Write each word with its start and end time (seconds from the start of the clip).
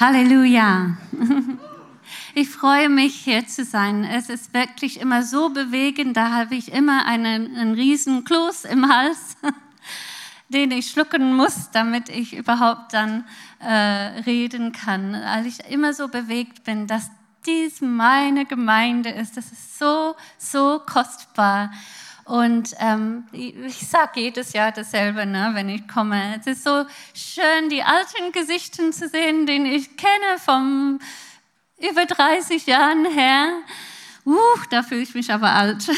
Halleluja. 0.00 0.96
Ich 2.34 2.48
freue 2.48 2.88
mich, 2.88 3.14
hier 3.14 3.46
zu 3.46 3.64
sein. 3.64 4.04
Es 4.04 4.28
ist 4.30 4.54
wirklich 4.54 5.00
immer 5.00 5.24
so 5.24 5.50
bewegend. 5.50 6.16
Da 6.16 6.30
habe 6.30 6.54
ich 6.54 6.72
immer 6.72 7.04
einen, 7.04 7.56
einen 7.56 7.74
riesen 7.74 8.24
Kloß 8.24 8.66
im 8.66 8.88
Hals, 8.88 9.36
den 10.48 10.70
ich 10.70 10.90
schlucken 10.90 11.34
muss, 11.34 11.70
damit 11.72 12.08
ich 12.08 12.36
überhaupt 12.36 12.94
dann 12.94 13.24
äh, 13.58 14.20
reden 14.22 14.72
kann. 14.72 15.12
Weil 15.12 15.46
ich 15.46 15.58
immer 15.68 15.92
so 15.92 16.06
bewegt 16.08 16.64
bin, 16.64 16.86
dass 16.86 17.10
dies 17.46 17.80
meine 17.80 18.46
Gemeinde 18.46 19.10
ist. 19.10 19.36
Das 19.36 19.50
ist 19.52 19.78
so, 19.78 20.14
so 20.38 20.80
kostbar. 20.86 21.72
Und 22.30 22.76
ähm, 22.78 23.24
ich 23.32 23.88
sage 23.88 24.20
jedes 24.20 24.52
Jahr 24.52 24.70
dasselbe, 24.70 25.26
ne, 25.26 25.50
wenn 25.54 25.68
ich 25.68 25.88
komme. 25.88 26.38
Es 26.38 26.46
ist 26.46 26.62
so 26.62 26.84
schön, 27.12 27.68
die 27.70 27.82
alten 27.82 28.30
Gesichter 28.30 28.88
zu 28.92 29.08
sehen, 29.08 29.46
den 29.46 29.66
ich 29.66 29.96
kenne 29.96 30.38
vom 30.38 31.00
über 31.78 32.06
30 32.06 32.66
Jahren 32.66 33.04
her. 33.04 33.50
Uh, 34.24 34.36
da 34.70 34.84
fühle 34.84 35.00
ich 35.00 35.12
mich 35.12 35.32
aber 35.32 35.50
alt. 35.50 35.90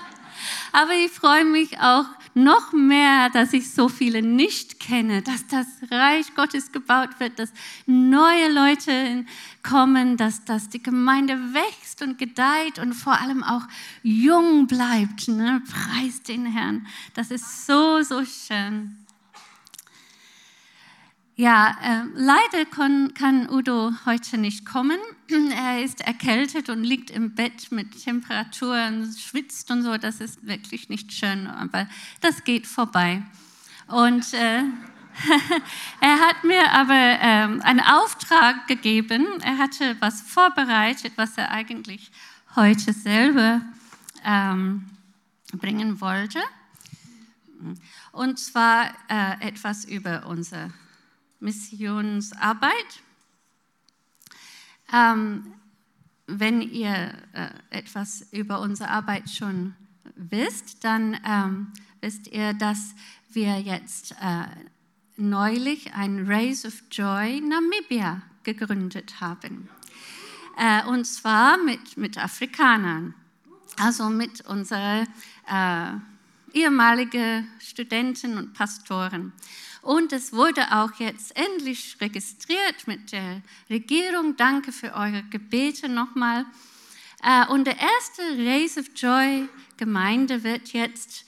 aber 0.72 0.94
ich 0.94 1.12
freue 1.12 1.44
mich 1.44 1.78
auch 1.78 2.06
noch 2.34 2.72
mehr, 2.72 3.28
dass 3.30 3.52
ich 3.52 3.70
so 3.70 3.88
viele 3.88 4.22
nicht 4.22 4.80
kenne, 4.80 5.22
dass 5.22 5.46
das 5.46 5.66
Reich 5.90 6.34
Gottes 6.34 6.72
gebaut 6.72 7.18
wird, 7.18 7.38
dass 7.38 7.52
neue 7.86 8.50
Leute 8.52 9.26
kommen, 9.62 10.16
dass, 10.16 10.44
dass 10.44 10.68
die 10.68 10.82
Gemeinde 10.82 11.34
wächst 11.54 12.02
und 12.02 12.18
gedeiht 12.18 12.78
und 12.78 12.94
vor 12.94 13.20
allem 13.20 13.42
auch 13.42 13.62
jung 14.02 14.66
bleibt. 14.66 15.28
Ne? 15.28 15.62
Preis 15.70 16.22
den 16.22 16.46
Herrn. 16.46 16.86
Das 17.14 17.30
ist 17.30 17.66
so, 17.66 18.02
so 18.02 18.24
schön. 18.24 19.01
Ja, 21.34 21.78
äh, 21.82 22.04
leider 22.14 22.66
kann, 22.70 23.14
kann 23.14 23.48
Udo 23.48 23.92
heute 24.04 24.36
nicht 24.36 24.66
kommen. 24.66 24.98
Er 25.56 25.82
ist 25.82 26.02
erkältet 26.02 26.68
und 26.68 26.84
liegt 26.84 27.10
im 27.10 27.34
Bett 27.34 27.72
mit 27.72 28.04
Temperaturen, 28.04 29.14
schwitzt 29.16 29.70
und 29.70 29.82
so. 29.82 29.96
Das 29.96 30.20
ist 30.20 30.46
wirklich 30.46 30.90
nicht 30.90 31.10
schön, 31.10 31.46
aber 31.46 31.88
das 32.20 32.44
geht 32.44 32.66
vorbei. 32.66 33.22
Und 33.86 34.34
äh, 34.34 34.62
er 36.00 36.20
hat 36.20 36.44
mir 36.44 36.70
aber 36.70 36.94
ähm, 36.94 37.62
einen 37.62 37.80
Auftrag 37.80 38.66
gegeben. 38.66 39.26
Er 39.42 39.56
hatte 39.56 39.96
was 40.00 40.20
vorbereitet, 40.20 41.14
was 41.16 41.38
er 41.38 41.50
eigentlich 41.50 42.10
heute 42.56 42.92
selber 42.92 43.62
ähm, 44.22 44.84
bringen 45.54 45.98
wollte. 46.02 46.40
Und 48.12 48.38
zwar 48.38 48.92
äh, 49.08 49.48
etwas 49.48 49.86
über 49.86 50.26
unser 50.26 50.70
Missionsarbeit. 51.42 53.02
Ähm, 54.92 55.54
wenn 56.26 56.62
ihr 56.62 57.14
äh, 57.32 57.48
etwas 57.70 58.26
über 58.30 58.60
unsere 58.60 58.90
Arbeit 58.90 59.28
schon 59.28 59.74
wisst, 60.14 60.84
dann 60.84 61.18
ähm, 61.26 61.72
wisst 62.00 62.28
ihr, 62.28 62.54
dass 62.54 62.94
wir 63.30 63.60
jetzt 63.60 64.12
äh, 64.12 64.46
neulich 65.16 65.94
ein 65.94 66.26
Race 66.26 66.64
of 66.64 66.74
Joy 66.90 67.40
Namibia 67.40 68.22
gegründet 68.44 69.20
haben. 69.20 69.68
Äh, 70.58 70.84
und 70.86 71.04
zwar 71.06 71.58
mit, 71.58 71.96
mit 71.96 72.18
Afrikanern, 72.18 73.14
also 73.78 74.08
mit 74.08 74.42
unseren 74.42 75.06
äh, 75.48 75.92
ehemaligen 76.52 77.48
Studenten 77.58 78.36
und 78.36 78.52
Pastoren. 78.52 79.32
Und 79.82 80.12
es 80.12 80.32
wurde 80.32 80.62
auch 80.70 80.94
jetzt 81.00 81.36
endlich 81.36 81.96
registriert 82.00 82.86
mit 82.86 83.10
der 83.10 83.42
Regierung. 83.68 84.36
Danke 84.36 84.70
für 84.70 84.94
eure 84.94 85.24
Gebete 85.24 85.88
nochmal. 85.88 86.46
Äh, 87.22 87.46
und 87.48 87.66
der 87.66 87.78
erste 87.78 88.22
Race 88.38 88.78
of 88.78 88.86
Joy 88.94 89.48
Gemeinde 89.76 90.44
wird 90.44 90.72
jetzt 90.72 91.24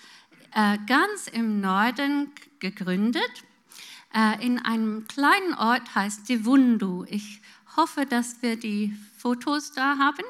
äh, 0.54 0.78
ganz 0.87 1.26
im 1.26 1.60
Norden 1.60 2.31
gegründet. 2.60 3.44
Äh, 4.14 4.47
in 4.47 4.60
einem 4.60 5.09
kleinen 5.09 5.54
Ort 5.54 5.93
heißt 5.93 6.28
Divundu. 6.28 7.04
Ich 7.09 7.41
hoffe, 7.76 8.06
dass 8.06 8.41
wir 8.41 8.56
die 8.56 8.97
Fotos 9.19 9.72
da 9.72 9.98
haben. 9.98 10.25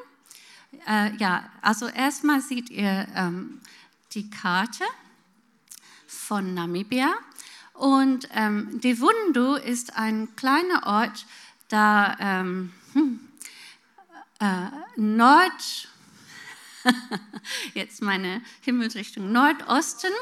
Ja, 1.19 1.53
also 1.63 1.87
erstmal 1.87 2.41
seht 2.41 2.69
ihr 2.69 3.07
ähm, 3.15 3.61
die 4.13 4.29
Karte 4.29 4.83
von 6.09 6.53
Namibia. 6.53 7.15
Und 7.75 8.29
ähm, 8.33 8.81
Devundu 8.81 9.57
ist 9.57 9.97
ein 9.97 10.35
kleiner 10.37 10.87
Ort, 10.87 11.27
da 11.69 12.17
ähm, 12.21 12.73
hm, 12.93 13.21
äh, 14.41 14.71
Nord, 14.97 15.89
jetzt 17.75 18.01
meine 18.01 18.43
Himmelsrichtung, 18.61 19.33
Nordosten, 19.33 20.13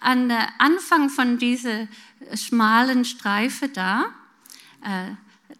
an 0.00 0.28
der 0.28 0.48
Anfang 0.58 1.10
von 1.10 1.38
dieser 1.38 1.88
schmalen 2.34 3.04
Streife 3.04 3.68
da, 3.68 4.06
äh, 4.82 5.10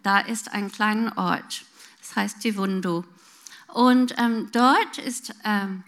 da 0.01 0.19
ist 0.19 0.51
ein 0.51 0.71
kleiner 0.71 1.15
Ort, 1.17 1.63
das 1.99 2.15
heißt 2.15 2.43
Devundu. 2.43 3.03
Und 3.67 4.15
ähm, 4.17 4.49
dort 4.51 4.97
ist 4.97 5.35
ähm, 5.43 5.83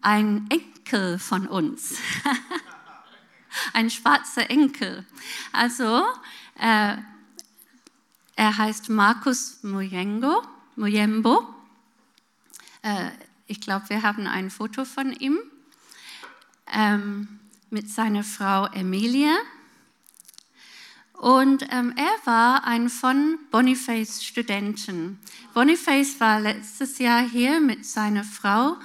ein 0.00 0.48
Enkel 0.50 1.20
von 1.20 1.46
uns. 1.46 1.94
ein 3.72 3.90
schwarzer 3.90 4.48
Enkel. 4.50 5.06
Also, 5.52 6.02
äh, 6.58 6.96
er 8.36 8.58
heißt 8.58 8.88
Markus 8.88 9.62
Moyengo, 9.62 10.42
Moyembo. 10.76 11.46
Äh, 12.82 13.10
ich 13.46 13.60
glaube, 13.60 13.88
wir 13.90 14.02
haben 14.02 14.26
ein 14.26 14.50
Foto 14.50 14.84
von 14.84 15.12
ihm 15.12 15.38
ähm, 16.72 17.40
mit 17.70 17.90
seiner 17.90 18.24
Frau 18.24 18.66
Emilia. 18.66 19.36
Und 21.12 21.62
ähm, 21.70 21.94
er 21.96 22.26
war 22.26 22.64
ein 22.64 22.88
von 22.88 23.38
Boniface 23.50 24.24
Studenten. 24.24 25.20
Boniface 25.54 26.18
war 26.18 26.40
letztes 26.40 26.98
Jahr 26.98 27.22
hier 27.22 27.60
mit 27.60 27.86
seiner 27.86 28.24
Frau 28.24 28.76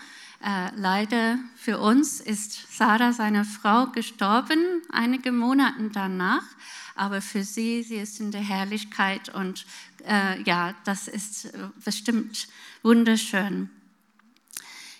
äh, 0.43 0.69
leider 0.75 1.39
für 1.55 1.79
uns 1.79 2.19
ist 2.19 2.75
Sarah, 2.75 3.13
seine 3.13 3.43
Frau, 3.45 3.87
gestorben, 3.87 4.81
einige 4.91 5.31
Monate 5.31 5.89
danach. 5.91 6.43
Aber 6.95 7.21
für 7.21 7.43
sie, 7.43 7.83
sie 7.83 7.97
ist 7.97 8.19
in 8.19 8.31
der 8.31 8.41
Herrlichkeit 8.41 9.29
und 9.29 9.65
äh, 10.05 10.41
ja, 10.43 10.73
das 10.83 11.07
ist 11.07 11.45
äh, 11.45 11.69
bestimmt 11.83 12.47
wunderschön. 12.81 13.69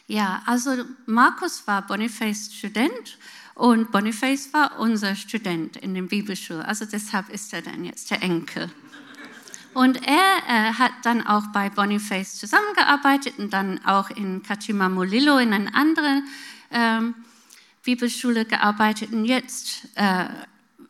Ja, 0.08 0.42
also 0.46 0.86
Markus 1.06 1.66
war 1.68 1.86
Boniface 1.86 2.54
Student 2.54 3.18
und 3.56 3.92
Boniface 3.92 4.54
war 4.54 4.80
unser 4.80 5.16
Student 5.16 5.78
in 5.78 5.96
der 5.96 6.04
Bibelschule. 6.04 6.64
Also 6.66 6.86
deshalb 6.86 7.30
ist 7.30 7.52
er 7.54 7.62
dann 7.62 7.84
jetzt 7.84 8.12
der 8.12 8.22
Enkel. 8.22 8.70
Und 9.78 10.08
er 10.08 10.38
äh, 10.48 10.74
hat 10.74 10.92
dann 11.04 11.28
auch 11.28 11.46
bei 11.54 11.70
Boniface 11.70 12.40
zusammengearbeitet 12.40 13.38
und 13.38 13.54
dann 13.54 13.80
auch 13.86 14.10
in 14.10 14.42
Katima 14.42 14.90
Molillo 14.90 15.38
in 15.38 15.54
einer 15.54 15.76
anderen 15.76 16.28
ähm, 16.72 17.14
Bibelschule 17.84 18.46
gearbeitet. 18.46 19.12
Und 19.12 19.26
jetzt 19.26 19.88
äh, 19.94 20.30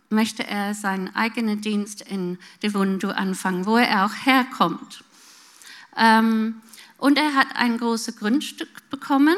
möchte 0.10 0.48
er 0.48 0.74
seinen 0.74 1.14
eigenen 1.14 1.60
Dienst 1.60 2.02
in 2.02 2.40
Devundu 2.64 3.10
anfangen, 3.10 3.66
wo 3.66 3.76
er 3.76 4.06
auch 4.06 4.26
herkommt. 4.26 5.04
Ähm, 5.98 6.62
und 6.98 7.18
er 7.18 7.36
hat 7.36 7.58
ein 7.58 7.78
großes 7.80 8.16
Grundstück 8.16 8.90
bekommen, 8.90 9.36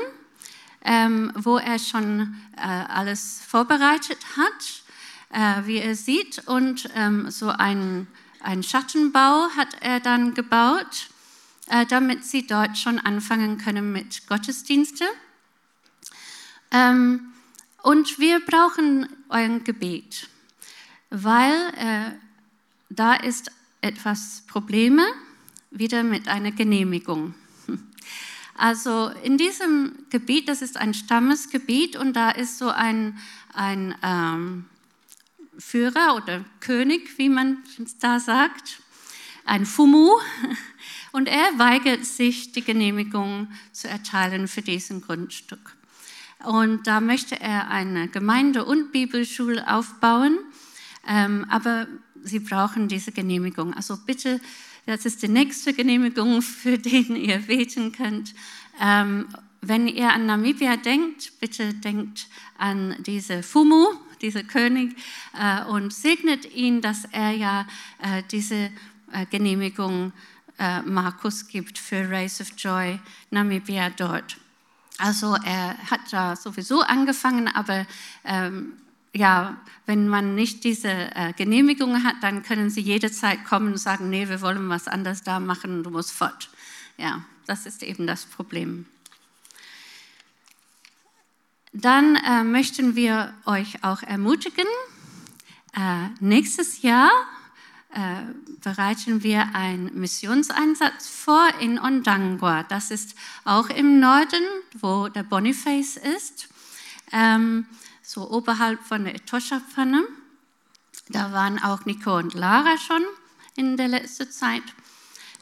ähm, 0.85 1.31
wo 1.33 1.57
er 1.57 1.79
schon 1.79 2.35
äh, 2.55 2.61
alles 2.61 3.41
vorbereitet 3.47 4.19
hat, 4.37 4.83
äh, 5.31 5.65
wie 5.65 5.79
er 5.79 5.95
sieht, 5.95 6.47
und 6.47 6.87
ähm, 6.93 7.31
so 7.31 7.49
ein 7.49 8.05
einen 8.41 8.63
Schattenbau 8.63 9.49
hat 9.55 9.75
er 9.81 9.99
dann 9.99 10.33
gebaut, 10.33 11.09
äh, 11.67 11.85
damit 11.85 12.25
sie 12.25 12.47
dort 12.47 12.77
schon 12.77 12.99
anfangen 12.99 13.57
können 13.57 13.91
mit 13.91 14.27
Gottesdienste. 14.27 15.05
Ähm, 16.71 17.33
und 17.81 18.19
wir 18.19 18.39
brauchen 18.39 19.07
euer 19.29 19.59
Gebet, 19.59 20.27
weil 21.09 21.53
äh, 21.77 22.11
da 22.89 23.15
ist 23.15 23.51
etwas 23.81 24.43
Probleme 24.47 25.03
wieder 25.71 26.03
mit 26.03 26.27
einer 26.27 26.51
Genehmigung. 26.51 27.33
Also 28.61 29.09
in 29.23 29.37
diesem 29.37 29.93
Gebiet, 30.09 30.49
das 30.49 30.61
ist 30.61 30.75
ein 30.75 30.93
Stammesgebiet 30.93 31.95
und 31.95 32.13
da 32.13 32.29
ist 32.29 32.57
so 32.57 32.67
ein, 32.67 33.17
ein 33.53 33.95
ähm, 34.03 34.65
Führer 35.59 36.15
oder 36.15 36.43
König, 36.61 37.17
wie 37.17 37.29
man 37.29 37.57
da 37.99 38.19
sagt, 38.19 38.81
ein 39.45 39.65
Fumu. 39.65 40.17
Und 41.11 41.27
er 41.27 41.57
weigert 41.57 42.05
sich, 42.05 42.51
die 42.51 42.63
Genehmigung 42.63 43.47
zu 43.71 43.87
erteilen 43.87 44.47
für 44.47 44.61
diesen 44.61 45.01
Grundstück. 45.01 45.75
Und 46.45 46.87
da 46.87 47.01
möchte 47.01 47.39
er 47.39 47.69
eine 47.69 48.07
Gemeinde 48.07 48.63
und 48.63 48.91
Bibelschule 48.91 49.71
aufbauen. 49.71 50.37
Ähm, 51.07 51.45
aber 51.49 51.87
sie 52.23 52.39
brauchen 52.39 52.87
diese 52.87 53.11
Genehmigung. 53.11 53.73
Also 53.73 53.97
bitte, 53.97 54.39
das 54.85 55.05
ist 55.05 55.23
die 55.23 55.27
nächste 55.27 55.73
Genehmigung, 55.73 56.41
für 56.43 56.77
den 56.77 57.15
ihr 57.15 57.39
beten 57.39 57.91
könnt. 57.91 58.33
Ähm, 58.79 59.27
wenn 59.61 59.87
ihr 59.87 60.13
an 60.13 60.25
Namibia 60.25 60.77
denkt, 60.77 61.33
bitte 61.39 61.73
denkt 61.73 62.27
an 62.57 62.95
diese 62.99 63.43
Fumu, 63.43 63.87
diese 64.21 64.43
König, 64.43 64.95
äh, 65.39 65.63
und 65.65 65.93
segnet 65.93 66.53
ihn, 66.53 66.81
dass 66.81 67.05
er 67.11 67.31
ja 67.31 67.67
äh, 68.01 68.23
diese 68.31 68.71
äh, 69.11 69.25
Genehmigung 69.29 70.11
Markus 70.83 71.47
gibt 71.47 71.77
für 71.77 72.11
Race 72.11 72.41
of 72.41 72.49
Joy 72.57 72.99
Namibia 73.31 73.91
dort. 73.91 74.35
Also 74.97 75.37
er 75.45 75.77
hat 75.89 76.01
da 76.11 76.35
sowieso 76.35 76.81
angefangen, 76.81 77.47
aber 77.47 77.87
ähm, 78.25 78.73
ja, 79.13 79.57
wenn 79.85 80.09
man 80.09 80.35
nicht 80.35 80.65
diese 80.65 80.89
äh, 80.89 81.31
Genehmigung 81.33 82.03
hat, 82.03 82.15
dann 82.21 82.43
können 82.43 82.69
sie 82.69 82.81
jederzeit 82.81 83.45
kommen 83.45 83.71
und 83.71 83.77
sagen, 83.77 84.09
nee, 84.09 84.27
wir 84.27 84.41
wollen 84.41 84.67
was 84.67 84.89
anderes 84.89 85.23
da 85.23 85.39
machen, 85.39 85.83
du 85.83 85.91
musst 85.91 86.11
fort. 86.11 86.49
Ja, 86.97 87.23
das 87.47 87.65
ist 87.65 87.81
eben 87.81 88.05
das 88.05 88.25
Problem. 88.25 88.85
Dann 91.71 92.15
äh, 92.15 92.43
möchten 92.43 92.95
wir 92.95 93.33
euch 93.45 93.83
auch 93.83 94.01
ermutigen, 94.01 94.65
äh, 95.75 96.09
nächstes 96.19 96.81
Jahr 96.81 97.11
äh, 97.91 98.21
bereiten 98.61 99.23
wir 99.23 99.55
einen 99.55 99.99
Missionseinsatz 99.99 101.07
vor 101.07 101.47
in 101.59 101.79
Ondangwa. 101.79 102.63
Das 102.63 102.91
ist 102.91 103.15
auch 103.45 103.69
im 103.69 103.99
Norden, 103.99 104.43
wo 104.79 105.07
der 105.07 105.23
Boniface 105.23 105.97
ist, 105.97 106.49
ähm, 107.11 107.65
so 108.01 108.29
oberhalb 108.29 108.83
von 108.83 109.05
der 109.05 109.15
Etosha-Pfanne. 109.15 110.03
Da 111.09 111.31
waren 111.31 111.61
auch 111.61 111.85
Nico 111.85 112.17
und 112.17 112.33
Lara 112.33 112.77
schon 112.77 113.03
in 113.55 113.77
der 113.77 113.87
letzten 113.87 114.29
Zeit. 114.29 114.63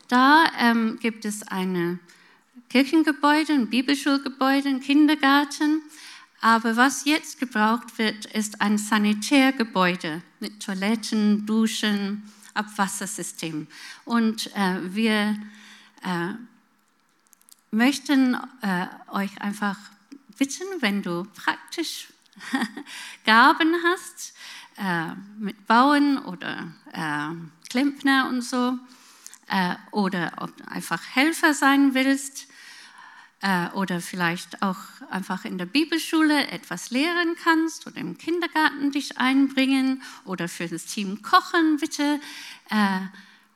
Da 0.07 0.45
ähm, 0.57 0.99
gibt 1.01 1.25
es 1.25 1.43
ein 1.43 1.99
Kirchengebäude, 2.69 3.53
ein 3.53 3.69
Bibelschulgebäude, 3.69 4.69
ein 4.69 4.79
Kindergarten. 4.79 5.81
Aber 6.41 6.77
was 6.77 7.05
jetzt 7.05 7.39
gebraucht 7.39 7.97
wird, 7.97 8.25
ist 8.25 8.61
ein 8.61 8.77
Sanitärgebäude 8.77 10.21
mit 10.39 10.63
Toiletten, 10.63 11.45
Duschen, 11.45 12.31
Abwassersystem. 12.53 13.67
Und 14.05 14.55
äh, 14.55 14.93
wir 14.93 15.35
äh, 16.03 16.33
möchten 17.71 18.35
äh, 18.61 18.87
euch 19.11 19.41
einfach 19.41 19.77
bitten, 20.37 20.65
wenn 20.79 21.01
du 21.01 21.25
praktisch 21.35 22.07
Gaben 23.25 23.75
hast, 23.83 24.33
äh, 24.77 25.15
mit 25.39 25.65
Bauen 25.65 26.19
oder 26.19 26.71
äh, 26.93 27.69
Klempner 27.69 28.29
und 28.29 28.41
so, 28.41 28.77
äh, 29.49 29.75
oder 29.91 30.33
ob 30.37 30.55
du 30.55 30.67
einfach 30.67 31.01
Helfer 31.15 31.53
sein 31.53 31.93
willst, 31.93 32.46
äh, 33.41 33.69
oder 33.69 34.01
vielleicht 34.01 34.61
auch 34.61 34.77
einfach 35.09 35.45
in 35.45 35.57
der 35.57 35.65
Bibelschule 35.65 36.47
etwas 36.47 36.89
lehren 36.89 37.35
kannst 37.43 37.87
oder 37.87 37.97
im 37.97 38.17
Kindergarten 38.17 38.91
dich 38.91 39.17
einbringen 39.17 40.01
oder 40.25 40.47
für 40.47 40.67
das 40.67 40.85
Team 40.85 41.21
kochen, 41.21 41.77
bitte 41.77 42.19
äh, 42.69 42.99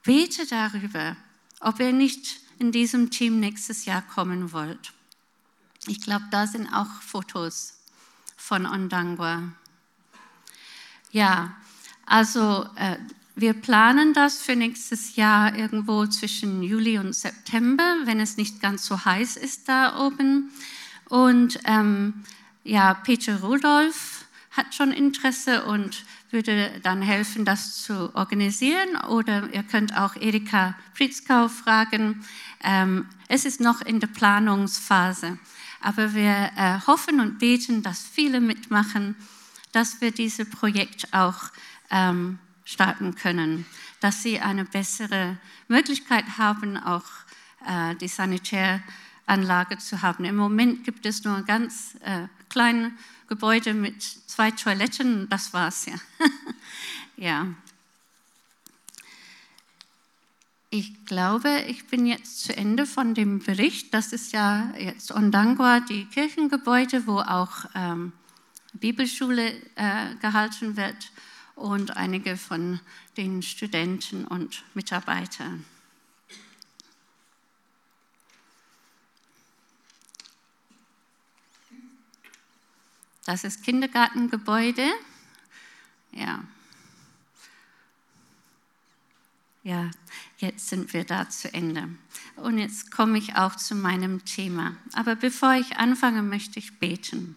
bete 0.04 0.46
darüber, 0.48 1.16
ob 1.60 1.80
ihr 1.80 1.94
nicht 1.94 2.40
in 2.60 2.72
diesem 2.72 3.10
Team 3.10 3.40
nächstes 3.40 3.86
Jahr 3.86 4.02
kommen 4.02 4.52
wollt. 4.52 4.94
Ich 5.88 6.02
glaube, 6.02 6.26
da 6.30 6.46
sind 6.46 6.72
auch 6.72 7.02
Fotos 7.02 7.80
von 8.38 8.68
Ondangwa. 8.68 9.52
Ja, 11.12 11.56
also 12.06 12.68
äh, 12.76 12.98
wir 13.36 13.54
planen 13.54 14.14
das 14.14 14.42
für 14.42 14.56
nächstes 14.56 15.16
Jahr 15.16 15.56
irgendwo 15.56 16.06
zwischen 16.08 16.62
Juli 16.64 16.98
und 16.98 17.16
September, 17.16 17.96
wenn 18.04 18.20
es 18.20 18.38
nicht 18.38 18.62
ganz 18.62 18.86
so 18.86 19.06
heiß 19.06 19.38
ist 19.38 19.70
da 19.70 20.06
oben. 20.06 20.52
Und 21.10 21.60
ähm, 21.66 22.14
ja, 22.64 22.94
Peter 22.94 23.42
Rudolph 23.42 24.26
hat 24.52 24.76
schon 24.76 24.92
Interesse 24.92 25.64
und 25.64 26.04
würde 26.30 26.72
dann 26.84 27.02
helfen, 27.02 27.46
das 27.46 27.82
zu 27.82 28.14
organisieren. 28.16 28.98
Oder 29.10 29.50
ihr 29.54 29.64
könnt 29.64 29.98
auch 29.98 30.16
Erika 30.16 30.76
Pritzkau 30.96 31.48
fragen. 31.48 32.24
Ähm, 32.64 33.06
es 33.28 33.46
ist 33.46 33.62
noch 33.62 33.82
in 33.82 34.00
der 34.00 34.08
Planungsphase. 34.08 35.38
Aber 35.82 36.14
wir 36.14 36.52
äh, 36.56 36.80
hoffen 36.86 37.20
und 37.20 37.40
beten, 37.40 37.82
dass 37.82 38.02
viele 38.02 38.40
mitmachen, 38.40 39.16
dass 39.72 40.02
wir 40.02 40.12
dieses 40.12 40.50
Projekt 40.50 41.14
auch 41.14 41.50
ähm, 41.90 42.40
starten 42.66 43.16
können, 43.16 43.66
dass 44.00 44.24
sie 44.24 44.40
eine 44.40 44.66
bessere 44.66 45.38
Möglichkeit 45.68 46.38
haben, 46.38 46.78
auch 46.78 47.06
äh, 47.66 47.96
die 47.96 48.08
Sanitäranlage 48.08 49.78
zu 49.78 50.02
haben. 50.02 50.26
Im 50.26 50.36
Moment 50.36 50.84
gibt 50.84 51.06
es 51.06 51.24
nur 51.24 51.38
ein 51.38 51.46
ganz 51.46 51.96
äh, 52.04 52.28
kleines 52.50 52.92
Gebäude 53.28 53.74
mit 53.74 54.02
zwei 54.02 54.52
Toiletten, 54.52 55.30
das 55.30 55.54
war's 55.54 55.86
ja. 55.86 55.96
ja. 57.16 57.48
Ich 60.70 61.06
glaube, 61.06 61.64
ich 61.68 61.88
bin 61.88 62.06
jetzt 62.06 62.44
zu 62.44 62.56
Ende 62.56 62.86
von 62.86 63.14
dem 63.14 63.40
Bericht. 63.40 63.94
Das 63.94 64.14
ist 64.14 64.32
ja 64.32 64.72
jetzt 64.78 65.12
Ondangwa, 65.12 65.82
die 65.82 66.06
Kirchengebäude, 66.06 67.08
wo 67.08 67.20
auch 67.20 67.66
ähm, 67.76 68.14
Bibelschule 68.74 69.54
äh, 69.76 70.16
gehalten 70.22 70.78
wird 70.78 71.12
und 71.62 71.96
einige 71.96 72.38
von 72.38 72.80
den 73.18 73.44
Studenten 73.44 74.26
und 74.26 74.64
Mitarbeitern. 74.74 75.64
Das 83.26 83.44
ist 83.44 83.64
Kindergartengebäude. 83.64 84.88
Ja. 86.12 86.44
Ja, 89.64 89.92
jetzt 90.40 90.70
sind 90.70 90.92
wir 90.94 91.06
da 91.06 91.30
zu 91.30 91.54
Ende. 91.54 91.88
Und 92.38 92.58
jetzt 92.58 92.90
komme 92.90 93.20
ich 93.20 93.36
auch 93.36 93.56
zu 93.56 93.76
meinem 93.76 94.26
Thema. 94.26 94.76
Aber 94.94 95.16
bevor 95.16 95.54
ich 95.54 95.78
anfange, 95.78 96.24
möchte 96.24 96.58
ich 96.58 96.80
beten. 96.80 97.36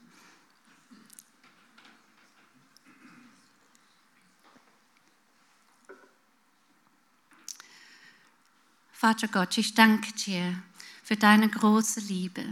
Vater 9.04 9.28
Gott, 9.28 9.58
ich 9.58 9.74
danke 9.74 10.14
dir 10.14 10.56
für 11.02 11.14
deine 11.14 11.46
große 11.50 12.00
Liebe. 12.00 12.42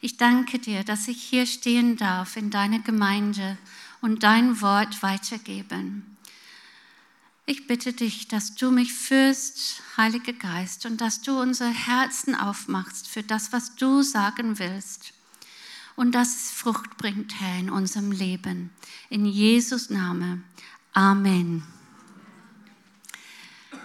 Ich 0.00 0.16
danke 0.16 0.58
dir, 0.58 0.84
dass 0.84 1.06
ich 1.06 1.22
hier 1.22 1.44
stehen 1.44 1.98
darf 1.98 2.38
in 2.38 2.48
deiner 2.48 2.78
Gemeinde 2.78 3.58
und 4.00 4.22
dein 4.22 4.62
Wort 4.62 5.02
weitergeben. 5.02 6.16
Ich 7.44 7.66
bitte 7.66 7.92
dich, 7.92 8.26
dass 8.26 8.54
du 8.54 8.70
mich 8.70 8.94
führst, 8.94 9.82
Heiliger 9.98 10.32
Geist, 10.32 10.86
und 10.86 11.02
dass 11.02 11.20
du 11.20 11.38
unser 11.38 11.68
Herzen 11.68 12.34
aufmachst 12.34 13.06
für 13.06 13.22
das, 13.22 13.52
was 13.52 13.76
du 13.76 14.00
sagen 14.00 14.58
willst. 14.58 15.12
Und 15.94 16.12
dass 16.12 16.36
es 16.36 16.50
Frucht 16.52 16.96
bringt, 16.96 17.38
Herr, 17.38 17.58
in 17.58 17.68
unserem 17.68 18.12
Leben. 18.12 18.70
In 19.10 19.26
Jesus 19.26 19.90
Name. 19.90 20.40
Amen. 20.94 21.64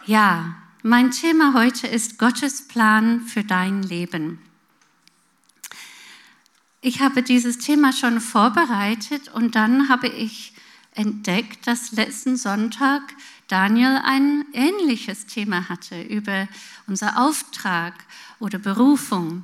Ja, 0.06 0.61
mein 0.84 1.12
Thema 1.12 1.54
heute 1.54 1.86
ist 1.86 2.18
Gottes 2.18 2.68
Plan 2.68 3.22
für 3.22 3.44
dein 3.44 3.84
Leben. 3.84 4.40
Ich 6.82 7.02
habe 7.02 7.22
dieses 7.22 7.60
Thema 7.60 7.94
schon 7.94 8.20
vorbereitet 8.20 9.30
und 9.32 9.56
dann 9.56 9.90
habe 9.90 10.08
ich 10.08 10.54
entdeckt, 10.96 11.68
dass 11.68 11.92
letzten 11.92 12.36
Sonntag 12.36 13.02
Daniel 13.48 14.02
ein 14.04 14.46
ähnliches 14.54 15.28
Thema 15.28 15.70
hatte 15.70 16.02
über 16.02 16.48
unser 16.88 17.22
Auftrag 17.22 17.94
oder 18.40 18.58
Berufung. 18.58 19.44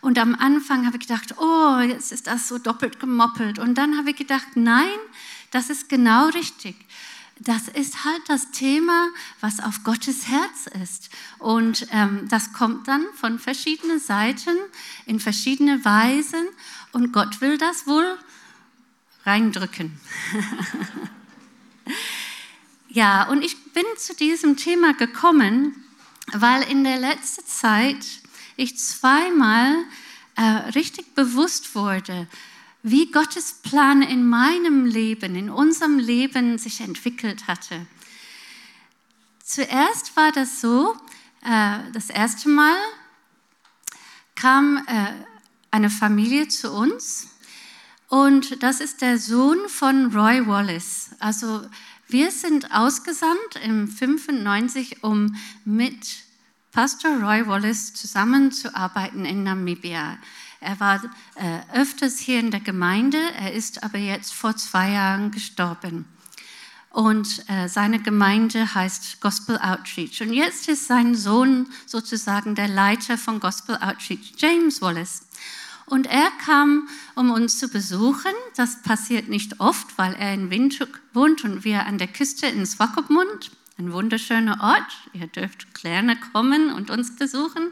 Und 0.00 0.18
am 0.18 0.34
Anfang 0.34 0.86
habe 0.86 0.96
ich 0.96 1.06
gedacht, 1.06 1.34
oh, 1.38 1.78
jetzt 1.80 2.10
ist 2.10 2.26
das 2.26 2.48
so 2.48 2.56
doppelt 2.56 2.98
gemoppelt. 2.98 3.58
Und 3.58 3.76
dann 3.76 3.98
habe 3.98 4.10
ich 4.10 4.16
gedacht, 4.16 4.48
nein, 4.54 4.88
das 5.50 5.68
ist 5.68 5.90
genau 5.90 6.28
richtig 6.28 6.74
das 7.40 7.68
ist 7.68 8.04
halt 8.04 8.20
das 8.28 8.50
Thema, 8.50 9.08
was 9.40 9.60
auf 9.60 9.82
Gottes 9.82 10.28
Herz 10.28 10.66
ist. 10.82 11.08
Und 11.38 11.86
ähm, 11.90 12.28
das 12.28 12.52
kommt 12.52 12.86
dann 12.86 13.06
von 13.14 13.38
verschiedenen 13.38 13.98
Seiten, 13.98 14.56
in 15.06 15.20
verschiedene 15.20 15.82
Weisen. 15.84 16.46
Und 16.92 17.12
Gott 17.12 17.40
will 17.40 17.56
das 17.56 17.86
wohl 17.86 18.18
reindrücken. 19.24 19.98
ja, 22.88 23.26
und 23.28 23.42
ich 23.42 23.72
bin 23.72 23.84
zu 23.96 24.14
diesem 24.14 24.58
Thema 24.58 24.92
gekommen, 24.92 25.74
weil 26.32 26.62
in 26.70 26.84
der 26.84 26.98
letzten 26.98 27.46
Zeit 27.46 28.04
ich 28.56 28.76
zweimal 28.76 29.76
äh, 30.36 30.42
richtig 30.42 31.14
bewusst 31.14 31.74
wurde, 31.74 32.28
wie 32.82 33.10
Gottes 33.10 33.54
Plan 33.62 34.02
in 34.02 34.26
meinem 34.26 34.86
Leben, 34.86 35.36
in 35.36 35.50
unserem 35.50 35.98
Leben 35.98 36.58
sich 36.58 36.80
entwickelt 36.80 37.46
hatte. 37.46 37.86
Zuerst 39.44 40.16
war 40.16 40.32
das 40.32 40.60
so, 40.60 40.96
äh, 41.42 41.78
das 41.92 42.08
erste 42.08 42.48
Mal 42.48 42.76
kam 44.34 44.78
äh, 44.86 45.12
eine 45.70 45.90
Familie 45.90 46.48
zu 46.48 46.72
uns 46.72 47.28
und 48.08 48.62
das 48.62 48.80
ist 48.80 49.02
der 49.02 49.18
Sohn 49.18 49.68
von 49.68 50.14
Roy 50.16 50.46
Wallace. 50.46 51.10
Also 51.18 51.62
wir 52.08 52.30
sind 52.30 52.72
ausgesandt 52.72 53.56
im 53.62 53.86
95, 53.86 55.04
um 55.04 55.36
mit 55.64 56.24
Pastor 56.72 57.20
Roy 57.20 57.46
Wallace 57.46 57.94
zusammenzuarbeiten 57.94 59.24
in 59.24 59.42
Namibia. 59.42 60.18
Er 60.60 60.78
war 60.78 61.02
äh, 61.36 61.60
öfters 61.74 62.18
hier 62.18 62.38
in 62.38 62.50
der 62.50 62.60
Gemeinde, 62.60 63.18
er 63.38 63.52
ist 63.52 63.82
aber 63.82 63.98
jetzt 63.98 64.34
vor 64.34 64.56
zwei 64.56 64.90
Jahren 64.90 65.30
gestorben. 65.30 66.04
Und 66.90 67.48
äh, 67.48 67.68
seine 67.68 68.00
Gemeinde 68.00 68.74
heißt 68.74 69.20
Gospel 69.20 69.58
Outreach. 69.58 70.20
Und 70.20 70.32
jetzt 70.32 70.68
ist 70.68 70.86
sein 70.86 71.14
Sohn 71.14 71.68
sozusagen 71.86 72.54
der 72.56 72.68
Leiter 72.68 73.16
von 73.16 73.40
Gospel 73.40 73.76
Outreach, 73.76 74.34
James 74.36 74.82
Wallace. 74.82 75.22
Und 75.86 76.06
er 76.06 76.30
kam, 76.44 76.88
um 77.14 77.30
uns 77.30 77.58
zu 77.58 77.68
besuchen. 77.68 78.32
Das 78.56 78.82
passiert 78.82 79.28
nicht 79.28 79.60
oft, 79.60 79.96
weil 79.98 80.14
er 80.14 80.34
in 80.34 80.50
Windhoek 80.50 81.00
wohnt 81.14 81.44
und 81.44 81.64
wir 81.64 81.86
an 81.86 81.98
der 81.98 82.08
Küste 82.08 82.46
in 82.46 82.66
Swakopmund. 82.66 83.50
Ein 83.78 83.92
wunderschöner 83.92 84.60
Ort. 84.60 85.08
Ihr 85.12 85.26
dürft 85.28 85.74
gerne 85.80 86.16
kommen 86.32 86.72
und 86.72 86.90
uns 86.90 87.16
besuchen. 87.16 87.70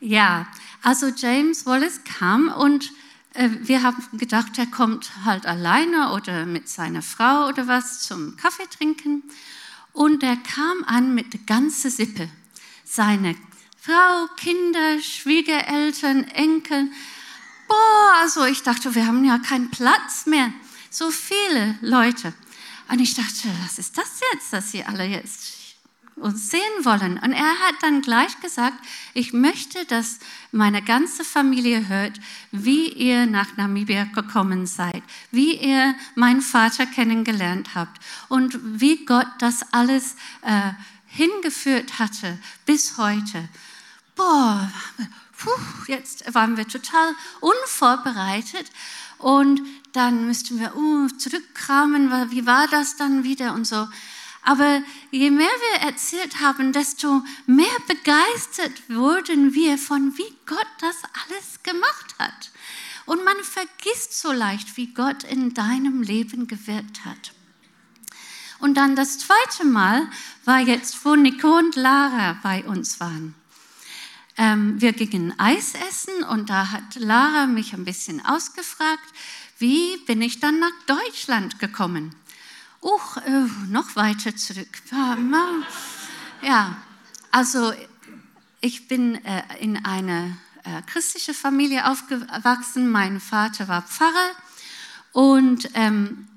Ja, 0.00 0.46
also 0.82 1.08
James 1.08 1.66
Wallace 1.66 2.00
kam 2.04 2.48
und 2.48 2.92
äh, 3.34 3.48
wir 3.60 3.82
haben 3.82 4.02
gedacht, 4.14 4.58
er 4.58 4.66
kommt 4.66 5.10
halt 5.24 5.46
alleine 5.46 6.12
oder 6.12 6.46
mit 6.46 6.68
seiner 6.68 7.02
Frau 7.02 7.48
oder 7.48 7.66
was 7.68 8.02
zum 8.02 8.36
Kaffee 8.36 8.66
trinken. 8.66 9.22
Und 9.92 10.22
er 10.22 10.36
kam 10.36 10.84
an 10.86 11.14
mit 11.14 11.32
der 11.32 11.40
ganzen 11.40 11.90
Sippe. 11.90 12.28
Seine 12.84 13.36
Frau, 13.80 14.26
Kinder, 14.36 15.00
Schwiegereltern, 15.00 16.24
Enkel. 16.24 16.90
Boah, 17.68 18.12
also 18.20 18.44
ich 18.44 18.62
dachte, 18.62 18.94
wir 18.94 19.06
haben 19.06 19.24
ja 19.24 19.38
keinen 19.38 19.70
Platz 19.70 20.26
mehr. 20.26 20.52
So 20.90 21.10
viele 21.10 21.78
Leute. 21.80 22.32
Und 22.90 23.00
ich 23.00 23.14
dachte, 23.14 23.48
was 23.64 23.78
ist 23.78 23.96
das 23.96 24.20
jetzt, 24.32 24.52
dass 24.52 24.72
sie 24.72 24.84
alle 24.84 25.04
jetzt 25.04 25.59
uns 26.20 26.50
sehen 26.50 26.60
wollen. 26.84 27.18
Und 27.18 27.32
er 27.32 27.58
hat 27.60 27.74
dann 27.82 28.02
gleich 28.02 28.38
gesagt, 28.40 28.78
ich 29.14 29.32
möchte, 29.32 29.84
dass 29.86 30.18
meine 30.52 30.82
ganze 30.82 31.24
Familie 31.24 31.88
hört, 31.88 32.20
wie 32.52 32.88
ihr 32.88 33.26
nach 33.26 33.56
Namibia 33.56 34.04
gekommen 34.04 34.66
seid, 34.66 35.02
wie 35.30 35.56
ihr 35.56 35.94
meinen 36.14 36.42
Vater 36.42 36.86
kennengelernt 36.86 37.74
habt 37.74 38.00
und 38.28 38.58
wie 38.62 39.04
Gott 39.04 39.28
das 39.38 39.72
alles 39.72 40.16
äh, 40.42 40.72
hingeführt 41.06 41.98
hatte 41.98 42.38
bis 42.66 42.96
heute. 42.98 43.48
Boah, 44.14 44.70
puh, 45.38 45.50
jetzt 45.88 46.34
waren 46.34 46.56
wir 46.56 46.68
total 46.68 47.14
unvorbereitet 47.40 48.70
und 49.18 49.60
dann 49.92 50.26
müssten 50.26 50.60
wir 50.60 50.76
uh, 50.76 51.08
zurückkramen, 51.08 52.30
wie 52.30 52.46
war 52.46 52.68
das 52.68 52.96
dann 52.96 53.24
wieder 53.24 53.54
und 53.54 53.66
so. 53.66 53.88
Aber 54.42 54.82
je 55.10 55.30
mehr 55.30 55.46
wir 55.46 55.88
erzählt 55.88 56.40
haben, 56.40 56.72
desto 56.72 57.22
mehr 57.46 57.66
begeistert 57.86 58.88
wurden 58.88 59.54
wir 59.54 59.76
von, 59.76 60.16
wie 60.16 60.34
Gott 60.46 60.66
das 60.80 60.96
alles 61.26 61.62
gemacht 61.62 62.14
hat. 62.18 62.50
Und 63.06 63.24
man 63.24 63.36
vergisst 63.42 64.18
so 64.20 64.32
leicht, 64.32 64.76
wie 64.76 64.94
Gott 64.94 65.24
in 65.24 65.52
deinem 65.52 66.02
Leben 66.02 66.46
gewirkt 66.46 67.04
hat. 67.04 67.32
Und 68.60 68.74
dann 68.74 68.94
das 68.94 69.18
zweite 69.18 69.64
Mal 69.64 70.08
war 70.44 70.60
jetzt, 70.60 71.04
wo 71.04 71.16
Nico 71.16 71.58
und 71.58 71.76
Lara 71.76 72.38
bei 72.42 72.62
uns 72.64 73.00
waren. 73.00 73.34
Ähm, 74.36 74.80
wir 74.80 74.92
gingen 74.92 75.38
Eis 75.38 75.74
essen 75.88 76.22
und 76.24 76.50
da 76.50 76.70
hat 76.70 76.94
Lara 76.94 77.46
mich 77.46 77.72
ein 77.72 77.84
bisschen 77.84 78.24
ausgefragt, 78.24 79.04
wie 79.58 79.96
bin 80.06 80.22
ich 80.22 80.40
dann 80.40 80.58
nach 80.60 80.72
Deutschland 80.86 81.58
gekommen? 81.58 82.14
Uch, 82.82 83.18
äh, 83.18 83.46
noch 83.68 83.94
weiter 83.94 84.34
zurück. 84.36 84.68
Ja, 86.42 86.76
also 87.30 87.72
ich 88.62 88.88
bin 88.88 89.22
äh, 89.24 89.42
in 89.60 89.84
einer 89.84 90.36
äh, 90.64 90.82
christlichen 90.86 91.34
Familie 91.34 91.90
aufgewachsen. 91.90 92.90
Mein 92.90 93.20
Vater 93.20 93.68
war 93.68 93.82
Pfarrer 93.82 94.30
und 95.12 95.68
ähm, 95.74 96.28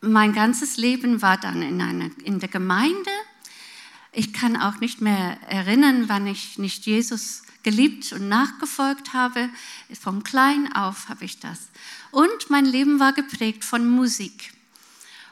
mein 0.00 0.32
ganzes 0.32 0.76
Leben 0.76 1.20
war 1.20 1.36
dann 1.36 1.62
in, 1.62 1.80
einer, 1.80 2.10
in 2.22 2.38
der 2.38 2.48
Gemeinde. 2.48 3.10
Ich 4.12 4.32
kann 4.32 4.56
auch 4.56 4.78
nicht 4.78 5.00
mehr 5.00 5.36
erinnern, 5.48 6.08
wann 6.08 6.28
ich 6.28 6.58
nicht 6.58 6.86
Jesus 6.86 7.42
geliebt 7.64 8.12
und 8.12 8.28
nachgefolgt 8.28 9.14
habe. 9.14 9.48
Vom 10.00 10.22
Klein 10.22 10.72
auf 10.72 11.08
habe 11.08 11.24
ich 11.24 11.40
das. 11.40 11.68
Und 12.12 12.50
mein 12.50 12.64
Leben 12.64 13.00
war 13.00 13.12
geprägt 13.12 13.64
von 13.64 13.88
Musik. 13.88 14.52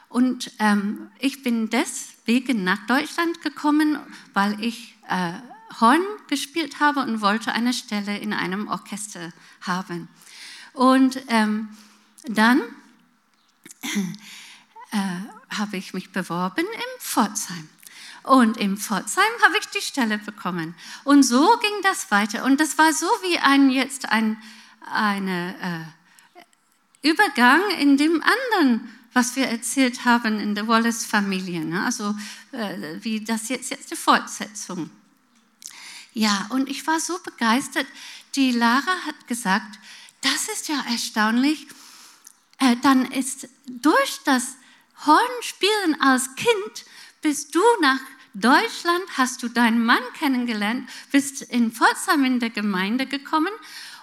Und 0.09 0.51
ähm, 0.59 1.09
ich 1.19 1.43
bin 1.43 1.69
deswegen 1.69 2.63
nach 2.63 2.85
Deutschland 2.87 3.41
gekommen, 3.41 3.99
weil 4.33 4.61
ich 4.63 4.95
äh, 5.09 5.33
Horn 5.79 6.01
gespielt 6.29 6.79
habe 6.79 7.01
und 7.01 7.21
wollte 7.21 7.51
eine 7.51 7.73
Stelle 7.73 8.17
in 8.17 8.33
einem 8.33 8.67
Orchester 8.67 9.33
haben. 9.61 10.07
Und 10.73 11.21
ähm, 11.27 11.69
dann 12.25 12.61
äh, 14.91 14.97
habe 15.55 15.77
ich 15.77 15.93
mich 15.93 16.11
beworben 16.11 16.65
im 16.65 17.01
Pforzheim. 17.01 17.67
Und 18.23 18.57
im 18.57 18.77
Pforzheim 18.77 19.23
habe 19.43 19.57
ich 19.59 19.67
die 19.67 19.81
Stelle 19.81 20.17
bekommen. 20.17 20.75
Und 21.03 21.23
so 21.23 21.57
ging 21.59 21.81
das 21.83 22.11
weiter. 22.11 22.43
Und 22.43 22.59
das 22.59 22.77
war 22.77 22.93
so 22.93 23.07
wie 23.23 23.39
ein 23.39 23.69
jetzt 23.69 24.09
ein 24.09 24.37
eine, 24.91 25.55
äh, 27.03 27.09
Übergang 27.09 27.61
in 27.79 27.97
dem 27.97 28.23
anderen 28.23 28.96
was 29.13 29.35
wir 29.35 29.47
erzählt 29.47 30.05
haben 30.05 30.39
in 30.39 30.55
der 30.55 30.67
Wallace-Familie. 30.67 31.65
Ne? 31.65 31.83
Also 31.83 32.15
äh, 32.51 32.97
wie 33.01 33.23
das 33.23 33.49
jetzt, 33.49 33.71
jetzt 33.71 33.91
die 33.91 33.95
Fortsetzung. 33.95 34.89
Ja, 36.13 36.47
und 36.49 36.69
ich 36.69 36.85
war 36.87 36.99
so 36.99 37.17
begeistert. 37.23 37.87
Die 38.35 38.51
Lara 38.51 39.05
hat 39.05 39.27
gesagt, 39.27 39.79
das 40.21 40.47
ist 40.49 40.67
ja 40.67 40.83
erstaunlich. 40.89 41.67
Äh, 42.59 42.75
dann 42.81 43.05
ist 43.11 43.47
durch 43.67 44.19
das 44.25 44.55
Hornspielen 45.05 46.01
als 46.01 46.33
Kind 46.35 46.85
bist 47.21 47.53
du 47.53 47.61
nach 47.81 47.99
Deutschland, 48.33 49.03
hast 49.17 49.41
du 49.41 49.47
deinen 49.47 49.83
Mann 49.83 50.01
kennengelernt, 50.17 50.89
bist 51.11 51.41
in 51.41 51.71
Pforzheim 51.71 52.23
in 52.25 52.39
der 52.39 52.51
Gemeinde 52.51 53.05
gekommen 53.05 53.53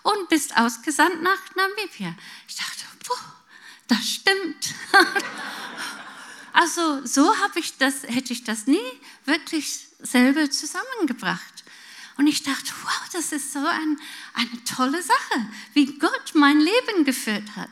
und 0.02 0.28
bist 0.28 0.56
ausgesandt 0.56 1.22
nach 1.22 1.38
Namibia. 1.54 2.14
Ich 2.48 2.56
dachte, 2.56 2.84
boah, 3.06 3.43
das 3.88 4.08
stimmt. 4.08 4.74
also 6.52 7.04
so 7.04 7.32
ich 7.56 7.76
das, 7.78 8.02
hätte 8.04 8.32
ich 8.32 8.44
das 8.44 8.66
nie 8.66 8.78
wirklich 9.24 9.86
selber 10.00 10.50
zusammengebracht. 10.50 11.64
Und 12.16 12.26
ich 12.26 12.42
dachte, 12.42 12.72
wow, 12.82 13.08
das 13.12 13.32
ist 13.32 13.52
so 13.52 13.58
ein, 13.58 13.98
eine 14.34 14.64
tolle 14.64 15.02
Sache, 15.02 15.46
wie 15.72 15.98
Gott 15.98 16.32
mein 16.34 16.60
Leben 16.60 17.04
geführt 17.04 17.56
hat. 17.56 17.70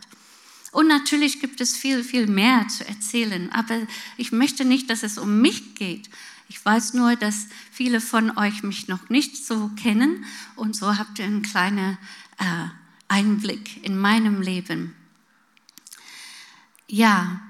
Und 0.72 0.88
natürlich 0.88 1.40
gibt 1.40 1.60
es 1.60 1.76
viel, 1.76 2.02
viel 2.02 2.26
mehr 2.26 2.66
zu 2.68 2.86
erzählen, 2.86 3.52
aber 3.52 3.86
ich 4.16 4.32
möchte 4.32 4.64
nicht, 4.64 4.88
dass 4.88 5.02
es 5.02 5.18
um 5.18 5.40
mich 5.40 5.74
geht. 5.74 6.08
Ich 6.48 6.64
weiß 6.64 6.94
nur, 6.94 7.14
dass 7.14 7.46
viele 7.70 8.00
von 8.00 8.36
euch 8.36 8.62
mich 8.62 8.88
noch 8.88 9.08
nicht 9.10 9.44
so 9.44 9.70
kennen 9.80 10.24
und 10.56 10.74
so 10.74 10.98
habt 10.98 11.18
ihr 11.18 11.26
einen 11.26 11.42
kleinen 11.42 11.98
äh, 12.38 12.68
Einblick 13.08 13.84
in 13.84 13.98
meinem 13.98 14.40
Leben. 14.40 14.94
Ja, 16.92 17.40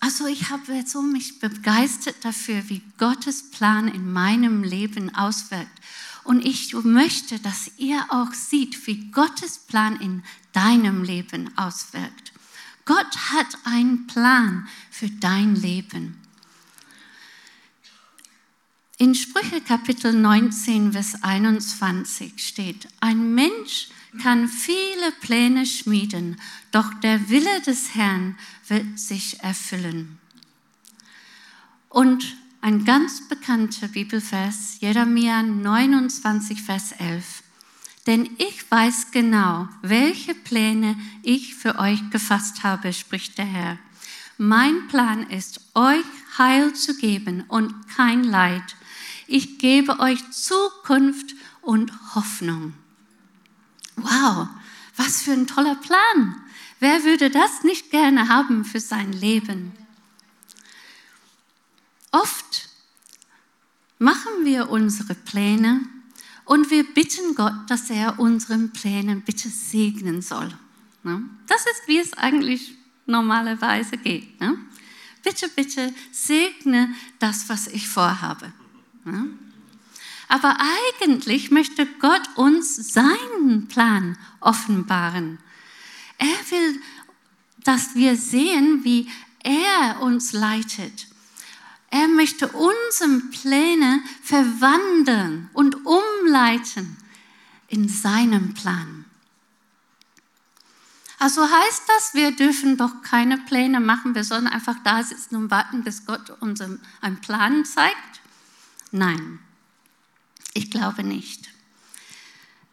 also 0.00 0.26
ich 0.28 0.48
habe 0.48 0.82
so 0.86 1.02
mich 1.02 1.40
begeistert 1.40 2.24
dafür, 2.24 2.70
wie 2.70 2.80
Gottes 2.96 3.50
Plan 3.50 3.86
in 3.86 4.10
meinem 4.10 4.62
Leben 4.62 5.14
auswirkt. 5.14 5.78
Und 6.24 6.42
ich 6.42 6.72
möchte, 6.72 7.38
dass 7.38 7.70
ihr 7.76 8.02
auch 8.08 8.32
seht, 8.32 8.86
wie 8.86 9.10
Gottes 9.10 9.58
Plan 9.58 10.00
in 10.00 10.22
deinem 10.54 11.04
Leben 11.04 11.50
auswirkt. 11.58 12.32
Gott 12.86 13.14
hat 13.30 13.58
einen 13.64 14.06
Plan 14.06 14.66
für 14.90 15.10
dein 15.10 15.54
Leben. 15.54 16.16
In 18.96 19.14
Sprüche 19.14 19.60
Kapitel 19.60 20.14
19, 20.14 20.92
Vers 20.92 21.22
21 21.22 22.42
steht, 22.42 22.88
ein 23.00 23.34
Mensch 23.34 23.88
kann 24.22 24.48
viele 24.48 25.12
Pläne 25.20 25.66
schmieden, 25.66 26.40
doch 26.72 26.92
der 26.94 27.28
Wille 27.28 27.60
des 27.66 27.94
Herrn 27.94 28.36
wird 28.68 28.98
sich 28.98 29.40
erfüllen. 29.40 30.18
Und 31.88 32.36
ein 32.60 32.84
ganz 32.84 33.28
bekannter 33.28 33.88
Bibelvers, 33.88 34.78
Jeremia 34.80 35.42
29, 35.42 36.62
Vers 36.62 36.92
11. 36.92 37.42
Denn 38.06 38.30
ich 38.38 38.70
weiß 38.70 39.10
genau, 39.10 39.68
welche 39.82 40.34
Pläne 40.34 40.96
ich 41.22 41.54
für 41.54 41.78
euch 41.78 42.10
gefasst 42.10 42.64
habe, 42.64 42.92
spricht 42.92 43.38
der 43.38 43.44
Herr. 43.44 43.78
Mein 44.38 44.88
Plan 44.88 45.28
ist, 45.30 45.60
euch 45.74 46.04
Heil 46.38 46.72
zu 46.72 46.96
geben 46.96 47.44
und 47.48 47.74
kein 47.88 48.24
Leid. 48.24 48.76
Ich 49.26 49.58
gebe 49.58 50.00
euch 50.00 50.30
Zukunft 50.30 51.34
und 51.60 51.92
Hoffnung. 52.14 52.72
Wow, 54.02 54.48
was 54.96 55.22
für 55.22 55.32
ein 55.32 55.46
toller 55.46 55.74
Plan. 55.74 56.36
Wer 56.80 57.04
würde 57.04 57.30
das 57.30 57.64
nicht 57.64 57.90
gerne 57.90 58.28
haben 58.28 58.64
für 58.64 58.80
sein 58.80 59.12
Leben? 59.12 59.72
Oft 62.10 62.68
machen 63.98 64.44
wir 64.44 64.70
unsere 64.70 65.14
Pläne 65.14 65.80
und 66.44 66.70
wir 66.70 66.84
bitten 66.94 67.34
Gott, 67.34 67.54
dass 67.68 67.90
er 67.90 68.18
unseren 68.18 68.72
Plänen 68.72 69.22
bitte 69.22 69.48
segnen 69.48 70.22
soll. 70.22 70.50
Ne? 71.02 71.22
Das 71.46 71.62
ist, 71.62 71.86
wie 71.86 71.98
es 71.98 72.14
eigentlich 72.14 72.74
normalerweise 73.06 73.96
geht. 73.96 74.40
Ne? 74.40 74.56
Bitte, 75.22 75.48
bitte 75.48 75.92
segne 76.12 76.94
das, 77.18 77.48
was 77.48 77.66
ich 77.66 77.88
vorhabe. 77.88 78.52
Aber 80.28 80.56
eigentlich 80.86 81.50
möchte 81.50 81.86
Gott 81.86 82.22
uns 82.36 82.76
seinen 82.92 83.66
Plan 83.68 84.18
offenbaren. 84.40 85.38
Er 86.18 86.50
will, 86.50 86.80
dass 87.64 87.94
wir 87.94 88.16
sehen, 88.16 88.84
wie 88.84 89.10
er 89.42 90.00
uns 90.02 90.32
leitet 90.32 91.08
er 91.90 92.08
möchte 92.08 92.48
unsere 92.48 93.20
Pläne 93.30 94.02
verwandeln 94.22 95.48
und 95.54 95.86
umleiten 95.86 96.96
in 97.68 97.88
seinem 97.88 98.54
Plan. 98.54 99.04
Also 101.18 101.42
heißt 101.42 101.82
das, 101.88 102.14
wir 102.14 102.30
dürfen 102.32 102.76
doch 102.76 103.02
keine 103.02 103.38
Pläne 103.38 103.80
machen, 103.80 104.14
wir 104.14 104.22
sollen 104.22 104.46
einfach 104.46 104.76
da 104.84 105.02
sitzen 105.02 105.36
und 105.36 105.50
warten, 105.50 105.82
bis 105.82 106.06
Gott 106.06 106.30
uns 106.40 106.60
einen 106.60 107.20
Plan 107.20 107.64
zeigt? 107.64 108.20
Nein, 108.92 109.40
ich 110.58 110.70
glaube 110.72 111.04
nicht. 111.04 111.48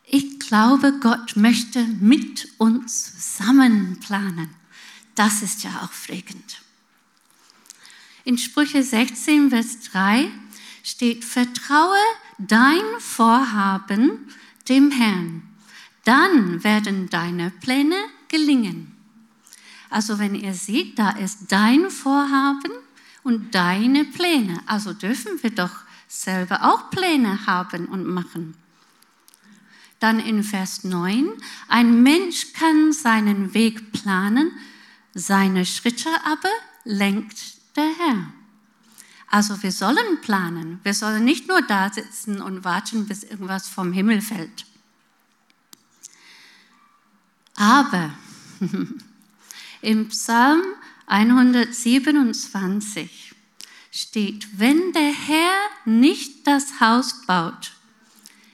Ich 0.07 0.39
glaube, 0.39 0.99
Gott 0.99 1.35
möchte 1.35 1.83
mit 1.83 2.49
uns 2.57 3.13
zusammen 3.13 3.99
planen. 3.99 4.49
Das 5.13 5.43
ist 5.43 5.63
ja 5.63 5.81
aufregend. 5.83 6.61
In 8.23 8.39
Sprüche 8.39 8.81
16, 8.81 9.51
Vers 9.51 9.81
3 9.91 10.31
steht, 10.83 11.23
vertraue 11.23 11.95
dein 12.39 12.81
Vorhaben 12.99 14.31
dem 14.67 14.89
Herrn, 14.89 15.43
dann 16.05 16.63
werden 16.63 17.07
deine 17.09 17.51
Pläne 17.51 17.97
gelingen. 18.29 18.95
Also 19.91 20.17
wenn 20.17 20.33
ihr 20.33 20.55
seht, 20.55 20.97
da 20.97 21.11
ist 21.11 21.51
dein 21.51 21.91
Vorhaben 21.91 22.71
und 23.23 23.53
deine 23.53 24.05
Pläne. 24.05 24.59
Also 24.65 24.93
dürfen 24.93 25.41
wir 25.43 25.51
doch 25.51 25.84
selber 26.07 26.63
auch 26.63 26.89
Pläne 26.89 27.45
haben 27.45 27.87
und 27.87 28.05
machen. 28.05 28.55
Dann 29.99 30.19
in 30.19 30.43
Vers 30.43 30.83
9, 30.83 31.29
ein 31.67 32.03
Mensch 32.03 32.53
kann 32.53 32.93
seinen 32.93 33.53
Weg 33.53 33.91
planen, 33.91 34.51
seine 35.13 35.65
Schritte 35.65 36.09
aber 36.25 36.49
lenkt 36.83 37.75
der 37.75 37.91
Herr. 37.97 38.33
Also 39.27 39.61
wir 39.63 39.71
sollen 39.71 40.21
planen. 40.21 40.79
Wir 40.83 40.93
sollen 40.93 41.25
nicht 41.25 41.47
nur 41.47 41.61
da 41.61 41.91
sitzen 41.91 42.41
und 42.41 42.63
warten, 42.63 43.07
bis 43.07 43.23
irgendwas 43.23 43.67
vom 43.67 43.91
Himmel 43.91 44.21
fällt. 44.21 44.65
Aber 47.55 48.11
im 49.81 50.09
Psalm 50.09 50.61
127 51.07 53.24
steht, 53.95 54.59
wenn 54.59 54.91
der 54.91 55.13
Herr 55.13 55.55
nicht 55.85 56.45
das 56.45 56.79
Haus 56.81 57.25
baut, 57.25 57.71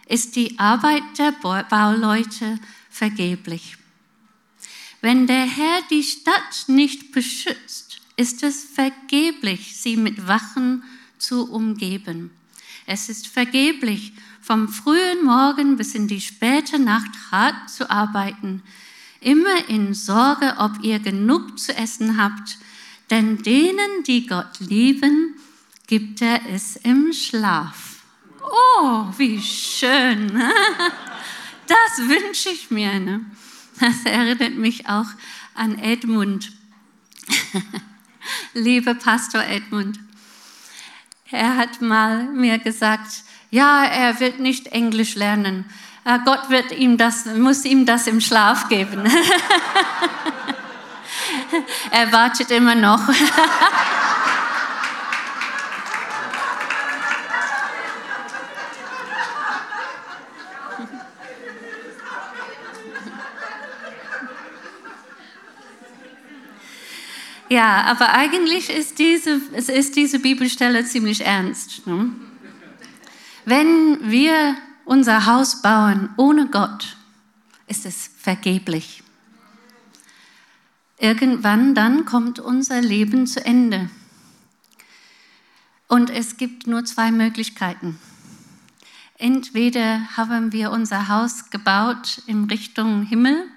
ist 0.07 0.35
die 0.35 0.59
Arbeit 0.59 1.03
der 1.17 1.31
Bauleute 1.63 2.59
vergeblich. 2.89 3.77
Wenn 5.01 5.25
der 5.25 5.45
Herr 5.45 5.81
die 5.89 6.03
Stadt 6.03 6.65
nicht 6.67 7.11
beschützt, 7.11 8.01
ist 8.17 8.43
es 8.43 8.63
vergeblich, 8.63 9.75
sie 9.77 9.97
mit 9.97 10.27
Wachen 10.27 10.83
zu 11.17 11.51
umgeben. 11.51 12.29
Es 12.85 13.09
ist 13.09 13.27
vergeblich, 13.27 14.13
vom 14.41 14.67
frühen 14.69 15.23
Morgen 15.23 15.75
bis 15.75 15.95
in 15.95 16.07
die 16.07 16.21
späte 16.21 16.77
Nacht 16.77 17.11
hart 17.31 17.69
zu 17.69 17.89
arbeiten, 17.89 18.61
immer 19.21 19.69
in 19.69 19.93
Sorge, 19.93 20.55
ob 20.59 20.83
ihr 20.83 20.99
genug 20.99 21.57
zu 21.57 21.75
essen 21.75 22.21
habt, 22.21 22.57
denn 23.11 23.43
denen, 23.43 24.03
die 24.07 24.25
Gott 24.25 24.59
lieben, 24.59 25.35
gibt 25.87 26.21
er 26.21 26.41
es 26.49 26.77
im 26.77 27.13
Schlaf. 27.13 27.97
Oh, 28.41 29.05
wie 29.17 29.41
schön. 29.41 30.41
Das 31.67 32.05
wünsche 32.05 32.49
ich 32.49 32.69
mir. 32.69 32.99
Ne? 32.99 33.25
Das 33.79 34.03
erinnert 34.03 34.57
mich 34.57 34.89
auch 34.89 35.05
an 35.55 35.79
Edmund. 35.79 36.51
liebe 38.53 38.93
Pastor 38.93 39.41
Edmund. 39.43 39.97
Er 41.29 41.55
hat 41.55 41.81
mal 41.81 42.25
mir 42.25 42.57
gesagt, 42.57 43.23
ja, 43.51 43.85
er 43.85 44.19
wird 44.19 44.39
nicht 44.39 44.67
Englisch 44.67 45.15
lernen. 45.15 45.63
Äh, 46.03 46.19
Gott 46.25 46.49
wird 46.49 46.77
ihm 46.77 46.97
das, 46.97 47.25
muss 47.25 47.63
ihm 47.63 47.85
das 47.85 48.07
im 48.07 48.19
Schlaf 48.19 48.67
geben. 48.67 49.03
er 51.91 52.11
wartet 52.11 52.51
immer 52.51 52.75
noch. 52.75 53.01
Ja, 67.51 67.83
aber 67.83 68.13
eigentlich 68.13 68.69
ist 68.69 68.97
diese, 68.97 69.31
ist 69.31 69.97
diese 69.97 70.19
Bibelstelle 70.19 70.85
ziemlich 70.85 71.25
ernst. 71.25 71.85
Ne? 71.85 72.09
Wenn 73.43 74.09
wir 74.09 74.55
unser 74.85 75.25
Haus 75.25 75.61
bauen 75.61 76.11
ohne 76.15 76.47
Gott, 76.47 76.95
ist 77.67 77.85
es 77.85 78.09
vergeblich. 78.17 79.03
Irgendwann 81.01 81.73
dann 81.73 82.05
kommt 82.05 82.37
unser 82.37 82.79
Leben 82.79 83.25
zu 83.25 83.43
Ende. 83.43 83.89
Und 85.87 86.11
es 86.11 86.37
gibt 86.37 86.67
nur 86.67 86.85
zwei 86.85 87.11
Möglichkeiten. 87.11 87.99
Entweder 89.17 90.15
haben 90.15 90.51
wir 90.51 90.69
unser 90.69 91.07
Haus 91.07 91.49
gebaut 91.49 92.21
in 92.27 92.43
Richtung 92.43 93.01
Himmel 93.01 93.47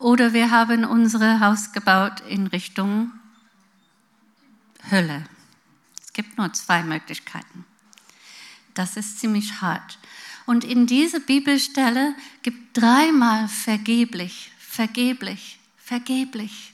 oder 0.00 0.32
wir 0.32 0.50
haben 0.50 0.84
unser 0.84 1.38
Haus 1.38 1.70
gebaut 1.70 2.22
in 2.28 2.48
Richtung 2.48 3.12
Hölle. 4.90 5.26
Es 6.02 6.12
gibt 6.12 6.36
nur 6.38 6.52
zwei 6.54 6.82
Möglichkeiten. 6.82 7.64
Das 8.74 8.96
ist 8.96 9.20
ziemlich 9.20 9.60
hart. 9.60 10.00
Und 10.44 10.64
in 10.64 10.88
dieser 10.88 11.20
Bibelstelle 11.20 12.16
gibt 12.42 12.76
dreimal 12.76 13.46
vergeblich, 13.46 14.50
vergeblich, 14.58 15.60
vergeblich. 15.84 16.72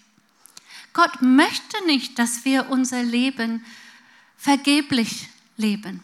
Gott 0.92 1.20
möchte 1.22 1.84
nicht, 1.86 2.18
dass 2.18 2.44
wir 2.44 2.70
unser 2.70 3.02
Leben 3.02 3.64
vergeblich 4.36 5.28
leben. 5.56 6.02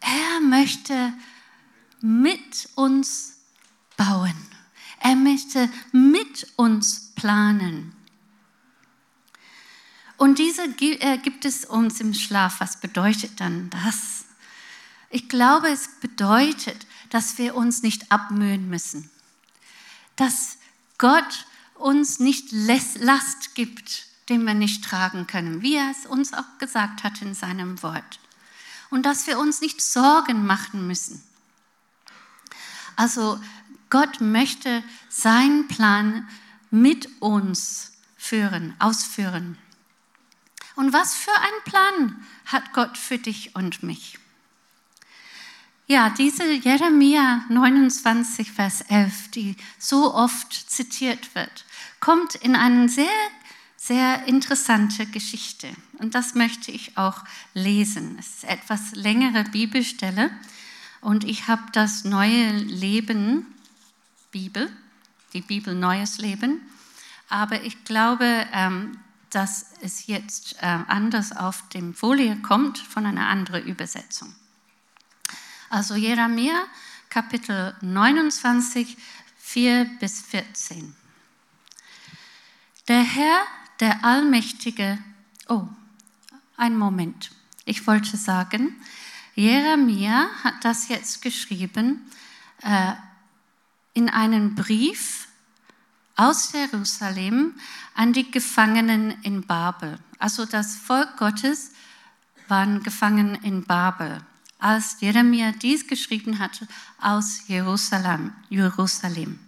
Er 0.00 0.40
möchte 0.40 1.12
mit 2.00 2.68
uns 2.74 3.36
bauen. 3.96 4.34
Er 5.00 5.16
möchte 5.16 5.70
mit 5.92 6.46
uns 6.56 7.12
planen. 7.14 7.94
Und 10.16 10.38
diese 10.38 10.64
äh, 10.80 11.18
gibt 11.18 11.46
es 11.46 11.64
uns 11.64 12.00
im 12.00 12.12
Schlaf. 12.12 12.60
Was 12.60 12.80
bedeutet 12.80 13.40
dann 13.40 13.70
das? 13.70 14.26
Ich 15.08 15.28
glaube, 15.28 15.68
es 15.68 15.88
bedeutet, 16.00 16.86
dass 17.08 17.38
wir 17.38 17.56
uns 17.56 17.82
nicht 17.82 18.12
abmühen 18.12 18.68
müssen. 18.68 19.10
Dass 20.16 20.58
Gott 20.98 21.46
uns 21.80 22.20
nicht 22.20 22.52
Last 22.52 23.54
gibt, 23.54 24.06
den 24.28 24.44
wir 24.44 24.54
nicht 24.54 24.84
tragen 24.84 25.26
können, 25.26 25.62
wie 25.62 25.76
er 25.76 25.90
es 25.90 26.06
uns 26.06 26.32
auch 26.32 26.58
gesagt 26.58 27.02
hat 27.02 27.20
in 27.22 27.34
seinem 27.34 27.82
Wort. 27.82 28.20
Und 28.90 29.04
dass 29.04 29.26
wir 29.26 29.38
uns 29.38 29.60
nicht 29.60 29.80
Sorgen 29.80 30.46
machen 30.46 30.86
müssen. 30.86 31.22
Also 32.96 33.40
Gott 33.88 34.20
möchte 34.20 34.82
seinen 35.08 35.68
Plan 35.68 36.28
mit 36.70 37.08
uns 37.20 37.92
führen, 38.16 38.74
ausführen. 38.78 39.58
Und 40.76 40.92
was 40.92 41.14
für 41.14 41.34
einen 41.34 41.64
Plan 41.64 42.26
hat 42.46 42.72
Gott 42.72 42.96
für 42.96 43.18
dich 43.18 43.56
und 43.56 43.82
mich? 43.82 44.18
Ja, 45.86 46.08
diese 46.10 46.52
Jeremia 46.52 47.44
29, 47.48 48.52
Vers 48.52 48.82
11, 48.82 49.30
die 49.32 49.56
so 49.76 50.14
oft 50.14 50.52
zitiert 50.52 51.34
wird, 51.34 51.64
kommt 52.00 52.34
in 52.34 52.56
einen 52.56 52.88
sehr 52.88 53.08
sehr 53.80 54.26
interessante 54.26 55.06
Geschichte. 55.06 55.70
Und 55.98 56.14
das 56.14 56.34
möchte 56.34 56.70
ich 56.70 56.98
auch 56.98 57.24
lesen. 57.54 58.16
Es 58.18 58.26
ist 58.28 58.44
etwas 58.44 58.92
längere 58.92 59.44
Bibelstelle 59.44 60.30
und 61.00 61.24
ich 61.24 61.48
habe 61.48 61.62
das 61.72 62.04
neue 62.04 62.52
Leben, 62.52 63.46
Bibel, 64.30 64.70
die 65.32 65.40
Bibel 65.40 65.74
Neues 65.74 66.18
Leben. 66.18 66.60
Aber 67.30 67.62
ich 67.62 67.82
glaube, 67.84 68.46
ähm, 68.52 68.98
dass 69.30 69.72
es 69.80 70.06
jetzt 70.06 70.56
äh, 70.60 70.78
anders 70.88 71.34
auf 71.34 71.66
dem 71.70 71.94
Folie 71.94 72.36
kommt 72.42 72.76
von 72.76 73.06
einer 73.06 73.28
anderen 73.28 73.64
Übersetzung. 73.64 74.34
Also 75.70 75.94
Jeremia 75.94 76.64
Kapitel 77.08 77.74
29, 77.80 78.96
4 79.38 79.84
bis 80.00 80.20
14. 80.20 80.99
Der 82.90 83.04
Herr, 83.04 83.42
der 83.78 84.04
Allmächtige, 84.04 84.98
oh, 85.48 85.62
ein 86.56 86.76
Moment. 86.76 87.30
Ich 87.64 87.86
wollte 87.86 88.16
sagen, 88.16 88.74
Jeremia 89.36 90.28
hat 90.42 90.54
das 90.64 90.88
jetzt 90.88 91.22
geschrieben 91.22 92.04
äh, 92.62 92.94
in 93.94 94.08
einen 94.08 94.56
Brief 94.56 95.28
aus 96.16 96.52
Jerusalem 96.52 97.54
an 97.94 98.12
die 98.12 98.28
Gefangenen 98.28 99.22
in 99.22 99.46
Babel. 99.46 100.00
Also 100.18 100.44
das 100.44 100.74
Volk 100.74 101.16
Gottes 101.16 101.70
waren 102.48 102.82
gefangen 102.82 103.36
in 103.36 103.62
Babel, 103.62 104.20
als 104.58 105.00
Jeremia 105.00 105.52
dies 105.52 105.86
geschrieben 105.86 106.40
hatte 106.40 106.66
aus 107.00 107.46
Jerusalem. 107.46 108.32
Jerusalem. 108.48 109.38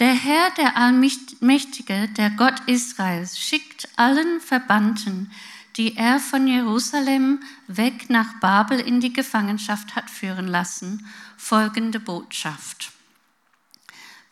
Der 0.00 0.12
Herr, 0.12 0.50
der 0.56 0.76
Allmächtige, 0.76 2.08
der 2.08 2.30
Gott 2.30 2.60
Israels, 2.66 3.38
schickt 3.38 3.88
allen 3.94 4.40
Verbannten, 4.40 5.30
die 5.76 5.96
er 5.96 6.18
von 6.18 6.48
Jerusalem 6.48 7.40
weg 7.68 8.10
nach 8.10 8.40
Babel 8.40 8.80
in 8.80 9.00
die 9.00 9.12
Gefangenschaft 9.12 9.94
hat 9.94 10.10
führen 10.10 10.48
lassen, 10.48 11.06
folgende 11.36 12.00
Botschaft. 12.00 12.90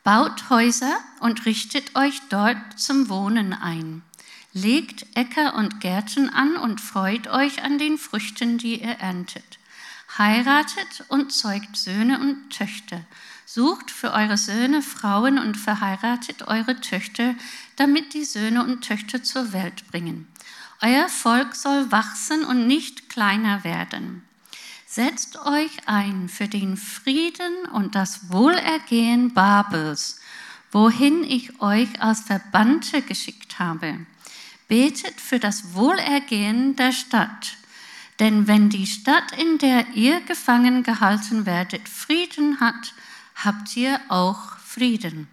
Baut 0.03 0.51
Häuser 0.51 0.97
und 1.21 1.47
richtet 1.47 1.95
euch 1.95 2.21
dort 2.29 2.77
zum 2.77 3.09
Wohnen 3.09 3.53
ein. 3.53 4.03
Legt 4.53 5.07
Äcker 5.15 5.55
und 5.55 5.81
Gärten 5.81 6.29
an 6.29 6.57
und 6.57 6.81
freut 6.81 7.29
euch 7.29 7.63
an 7.63 7.79
den 7.79 7.99
Früchten, 7.99 8.59
die 8.59 8.83
ihr 8.83 8.97
erntet. 8.99 9.59
Heiratet 10.19 11.05
und 11.09 11.33
zeugt 11.33 11.77
Söhne 11.77 12.19
und 12.19 12.51
Töchter. 12.51 13.05
Sucht 13.55 13.91
für 13.91 14.15
eure 14.15 14.39
Söhne 14.39 14.81
Frauen 14.81 15.39
und 15.39 15.59
verheiratet 15.59 16.49
eure 16.49 16.81
Töchter, 16.81 17.35
damit 17.77 18.15
die 18.15 18.25
Söhne 18.25 18.65
und 18.65 18.81
Töchter 18.81 19.23
zur 19.23 19.53
Welt 19.53 19.87
bringen. 19.91 20.27
Euer 20.81 21.07
Volk 21.11 21.55
soll 21.55 21.93
wachsen 21.93 22.47
und 22.47 22.67
nicht 22.67 23.11
kleiner 23.11 23.63
werden. 23.63 24.23
Setzt 24.87 25.37
euch 25.45 25.71
ein 25.85 26.31
für 26.31 26.49
den 26.49 26.79
Frieden 26.79 27.67
und 27.75 27.95
das 27.95 28.33
Wohlergehen 28.33 29.35
Babels, 29.35 30.19
wohin 30.71 31.23
ich 31.23 31.61
euch 31.61 32.01
als 32.01 32.21
Verbannte 32.21 33.03
geschickt 33.03 33.59
habe. 33.59 34.07
Betet 34.67 35.21
für 35.21 35.39
das 35.39 35.75
Wohlergehen 35.75 36.75
der 36.77 36.93
Stadt. 36.93 37.59
Denn 38.19 38.47
wenn 38.47 38.71
die 38.71 38.87
Stadt, 38.87 39.39
in 39.39 39.59
der 39.59 39.91
ihr 39.93 40.23
gefangen 40.23 40.85
gehalten 40.85 41.45
werdet, 41.45 41.87
Frieden 41.87 42.59
hat, 42.59 42.95
habt 43.45 43.77
ihr 43.77 44.01
auch 44.09 44.59
Frieden. 44.59 45.29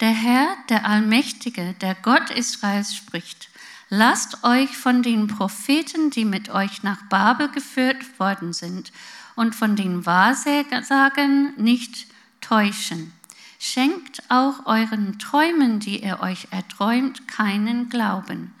Der 0.00 0.10
Herr, 0.10 0.48
der 0.68 0.86
Allmächtige, 0.86 1.74
der 1.80 1.94
Gott 1.94 2.30
Israels 2.30 2.94
spricht. 2.94 3.48
Lasst 3.88 4.42
euch 4.42 4.76
von 4.76 5.02
den 5.02 5.28
Propheten, 5.28 6.10
die 6.10 6.24
mit 6.24 6.48
euch 6.48 6.82
nach 6.82 7.02
Babel 7.08 7.48
geführt 7.48 8.18
worden 8.18 8.52
sind, 8.52 8.92
und 9.36 9.54
von 9.54 9.76
den 9.76 10.06
Wahrsagen 10.06 11.54
nicht 11.56 12.06
täuschen. 12.40 13.12
Schenkt 13.58 14.22
auch 14.28 14.66
euren 14.66 15.18
Träumen, 15.18 15.80
die 15.80 16.04
ihr 16.04 16.20
euch 16.20 16.48
erträumt, 16.50 17.26
keinen 17.26 17.88
Glauben. 17.88 18.52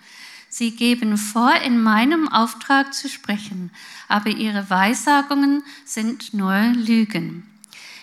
Sie 0.48 0.70
geben 0.70 1.16
vor, 1.16 1.54
in 1.64 1.82
meinem 1.82 2.28
Auftrag 2.28 2.94
zu 2.94 3.08
sprechen, 3.08 3.70
aber 4.08 4.30
ihre 4.30 4.70
Weissagungen 4.70 5.62
sind 5.84 6.32
nur 6.32 6.56
Lügen. 6.74 7.53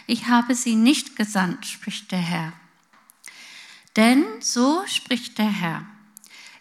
Ich 0.08 0.28
habe 0.28 0.56
sie 0.56 0.76
nicht 0.76 1.16
gesandt, 1.16 1.66
spricht 1.66 2.12
der 2.12 2.20
Herr. 2.20 2.54
Denn 3.96 4.24
so 4.40 4.84
spricht 4.86 5.38
der 5.38 5.52
Herr. 5.52 5.86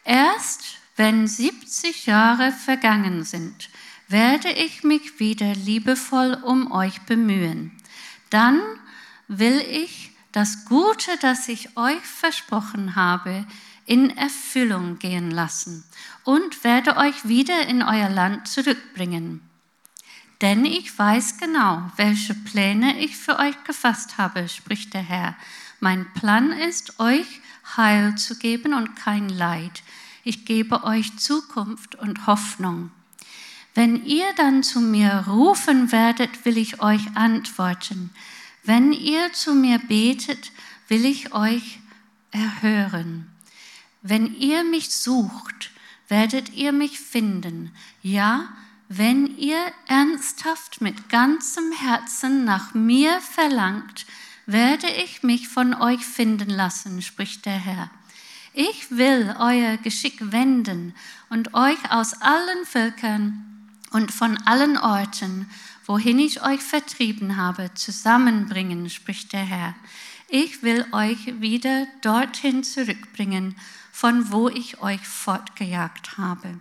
Erst 0.04 0.78
wenn 0.96 1.26
70 1.26 2.06
Jahre 2.06 2.52
vergangen 2.52 3.24
sind, 3.24 3.70
werde 4.08 4.50
ich 4.50 4.82
mich 4.82 5.20
wieder 5.20 5.54
liebevoll 5.54 6.34
um 6.42 6.72
euch 6.72 7.00
bemühen. 7.02 7.72
Dann 8.28 8.60
will 9.28 9.60
ich 9.70 10.10
das 10.32 10.64
Gute, 10.64 11.10
das 11.20 11.48
ich 11.48 11.76
euch 11.76 12.00
versprochen 12.00 12.96
habe, 12.96 13.46
in 13.86 14.16
Erfüllung 14.16 14.98
gehen 14.98 15.30
lassen 15.30 15.84
und 16.24 16.62
werde 16.64 16.96
euch 16.96 17.26
wieder 17.26 17.66
in 17.66 17.82
euer 17.82 18.08
Land 18.08 18.46
zurückbringen. 18.46 19.40
Denn 20.40 20.64
ich 20.64 20.98
weiß 20.98 21.38
genau, 21.38 21.90
welche 21.96 22.34
Pläne 22.34 22.98
ich 22.98 23.16
für 23.16 23.38
euch 23.38 23.62
gefasst 23.64 24.16
habe, 24.16 24.48
spricht 24.48 24.94
der 24.94 25.02
Herr. 25.02 25.36
Mein 25.80 26.10
Plan 26.14 26.52
ist, 26.52 26.98
euch 26.98 27.26
Heil 27.76 28.14
zu 28.16 28.38
geben 28.38 28.74
und 28.74 28.96
kein 28.96 29.28
Leid, 29.28 29.82
ich 30.24 30.44
gebe 30.44 30.84
euch 30.84 31.16
Zukunft 31.18 31.94
und 31.94 32.26
Hoffnung. 32.26 32.90
Wenn 33.74 34.04
ihr 34.04 34.26
dann 34.36 34.62
zu 34.62 34.80
mir 34.80 35.24
rufen 35.28 35.92
werdet, 35.92 36.44
will 36.44 36.58
ich 36.58 36.82
euch 36.82 37.02
antworten. 37.14 38.10
Wenn 38.64 38.92
ihr 38.92 39.32
zu 39.32 39.54
mir 39.54 39.78
betet, 39.78 40.52
will 40.88 41.04
ich 41.04 41.32
euch 41.32 41.78
erhören. 42.30 43.30
Wenn 44.02 44.34
ihr 44.34 44.64
mich 44.64 44.90
sucht, 44.90 45.70
werdet 46.08 46.52
ihr 46.54 46.72
mich 46.72 46.98
finden. 46.98 47.70
Ja, 48.02 48.48
wenn 48.92 49.38
ihr 49.38 49.72
ernsthaft 49.86 50.80
mit 50.80 51.08
ganzem 51.08 51.70
Herzen 51.70 52.44
nach 52.44 52.74
mir 52.74 53.20
verlangt, 53.20 54.04
werde 54.46 54.88
ich 54.88 55.22
mich 55.22 55.46
von 55.46 55.74
euch 55.74 56.04
finden 56.04 56.50
lassen, 56.50 57.00
spricht 57.00 57.46
der 57.46 57.52
Herr. 57.52 57.88
Ich 58.52 58.90
will 58.90 59.32
euer 59.38 59.76
Geschick 59.76 60.32
wenden 60.32 60.92
und 61.28 61.54
euch 61.54 61.78
aus 61.92 62.20
allen 62.20 62.66
Völkern 62.66 63.68
und 63.92 64.10
von 64.10 64.36
allen 64.38 64.76
Orten, 64.76 65.48
wohin 65.86 66.18
ich 66.18 66.42
euch 66.42 66.60
vertrieben 66.60 67.36
habe, 67.36 67.70
zusammenbringen, 67.74 68.90
spricht 68.90 69.32
der 69.32 69.44
Herr. 69.44 69.76
Ich 70.28 70.64
will 70.64 70.84
euch 70.90 71.40
wieder 71.40 71.86
dorthin 72.02 72.64
zurückbringen, 72.64 73.54
von 73.92 74.32
wo 74.32 74.48
ich 74.48 74.82
euch 74.82 75.06
fortgejagt 75.06 76.18
habe. 76.18 76.58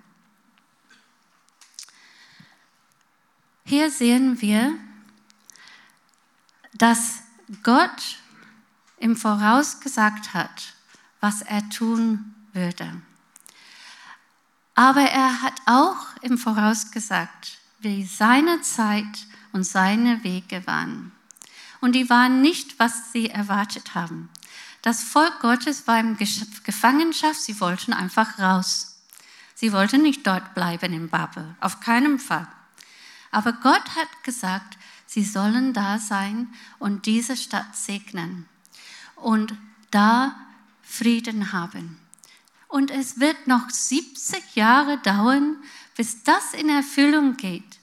Hier 3.69 3.91
sehen 3.91 4.41
wir, 4.41 4.79
dass 6.73 7.21
Gott 7.61 8.17
im 8.97 9.15
Voraus 9.15 9.79
gesagt 9.79 10.33
hat, 10.33 10.73
was 11.19 11.43
er 11.43 11.69
tun 11.69 12.33
würde. 12.51 12.99
Aber 14.73 15.01
er 15.01 15.43
hat 15.43 15.53
auch 15.67 15.97
im 16.23 16.39
Voraus 16.39 16.89
gesagt, 16.89 17.59
wie 17.77 18.07
seine 18.07 18.59
Zeit 18.61 19.27
und 19.51 19.65
seine 19.65 20.23
Wege 20.23 20.65
waren. 20.65 21.11
Und 21.79 21.91
die 21.91 22.09
waren 22.09 22.41
nicht, 22.41 22.79
was 22.79 23.11
sie 23.11 23.29
erwartet 23.29 23.93
haben. 23.93 24.29
Das 24.81 25.03
Volk 25.03 25.41
Gottes 25.41 25.85
war 25.85 25.99
in 25.99 26.17
Gefangenschaft, 26.17 27.39
sie 27.39 27.61
wollten 27.61 27.93
einfach 27.93 28.39
raus. 28.39 28.99
Sie 29.53 29.71
wollten 29.73 30.01
nicht 30.01 30.25
dort 30.25 30.55
bleiben 30.55 30.91
in 30.91 31.07
Babel, 31.09 31.55
auf 31.59 31.81
keinen 31.81 32.17
Fall. 32.17 32.47
Aber 33.31 33.53
Gott 33.53 33.95
hat 33.95 34.23
gesagt, 34.23 34.77
sie 35.05 35.23
sollen 35.23 35.73
da 35.73 35.99
sein 35.99 36.47
und 36.79 37.05
diese 37.05 37.37
Stadt 37.37 37.75
segnen. 37.75 38.47
Und 39.15 39.55
da 39.91 40.35
Frieden 40.81 41.51
haben. 41.51 41.99
Und 42.67 42.91
es 42.91 43.19
wird 43.19 43.47
noch 43.47 43.69
70 43.69 44.55
Jahre 44.55 44.97
dauern, 44.99 45.57
bis 45.95 46.23
das 46.23 46.53
in 46.53 46.69
Erfüllung 46.69 47.37
geht, 47.37 47.79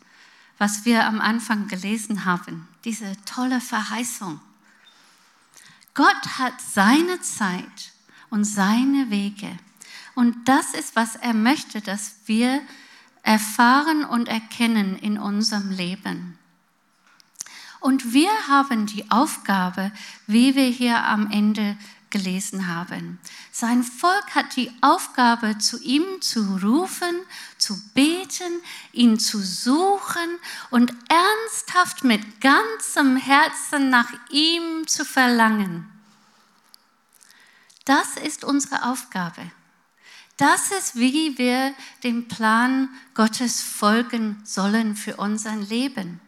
was 0.58 0.84
wir 0.84 1.06
am 1.06 1.20
Anfang 1.20 1.68
gelesen 1.68 2.24
haben, 2.24 2.66
diese 2.84 3.16
tolle 3.24 3.60
Verheißung. 3.60 4.40
Gott 5.94 6.38
hat 6.38 6.60
seine 6.60 7.20
Zeit 7.20 7.92
und 8.30 8.44
seine 8.44 9.10
Wege. 9.10 9.58
Und 10.14 10.48
das 10.48 10.74
ist, 10.74 10.94
was 10.96 11.16
er 11.16 11.34
möchte, 11.34 11.80
dass 11.80 12.16
wir 12.26 12.62
erfahren 13.26 14.04
und 14.04 14.28
erkennen 14.28 14.96
in 14.96 15.18
unserem 15.18 15.70
Leben. 15.70 16.38
Und 17.80 18.12
wir 18.12 18.30
haben 18.48 18.86
die 18.86 19.10
Aufgabe, 19.10 19.92
wie 20.26 20.54
wir 20.54 20.68
hier 20.68 21.04
am 21.04 21.30
Ende 21.30 21.76
gelesen 22.10 22.68
haben. 22.68 23.18
Sein 23.50 23.82
Volk 23.82 24.34
hat 24.34 24.54
die 24.54 24.70
Aufgabe, 24.80 25.58
zu 25.58 25.82
ihm 25.82 26.04
zu 26.20 26.58
rufen, 26.62 27.16
zu 27.58 27.78
beten, 27.94 28.62
ihn 28.92 29.18
zu 29.18 29.42
suchen 29.42 30.38
und 30.70 30.92
ernsthaft 31.08 32.04
mit 32.04 32.40
ganzem 32.40 33.16
Herzen 33.16 33.90
nach 33.90 34.12
ihm 34.30 34.86
zu 34.86 35.04
verlangen. 35.04 35.90
Das 37.84 38.16
ist 38.16 38.44
unsere 38.44 38.84
Aufgabe. 38.84 39.50
Das 40.36 40.70
ist, 40.70 40.96
wie 40.96 41.38
wir 41.38 41.74
dem 42.02 42.28
Plan 42.28 42.90
Gottes 43.14 43.62
folgen 43.62 44.40
sollen 44.44 44.94
für 44.94 45.16
unser 45.16 45.56
Leben. 45.56 46.20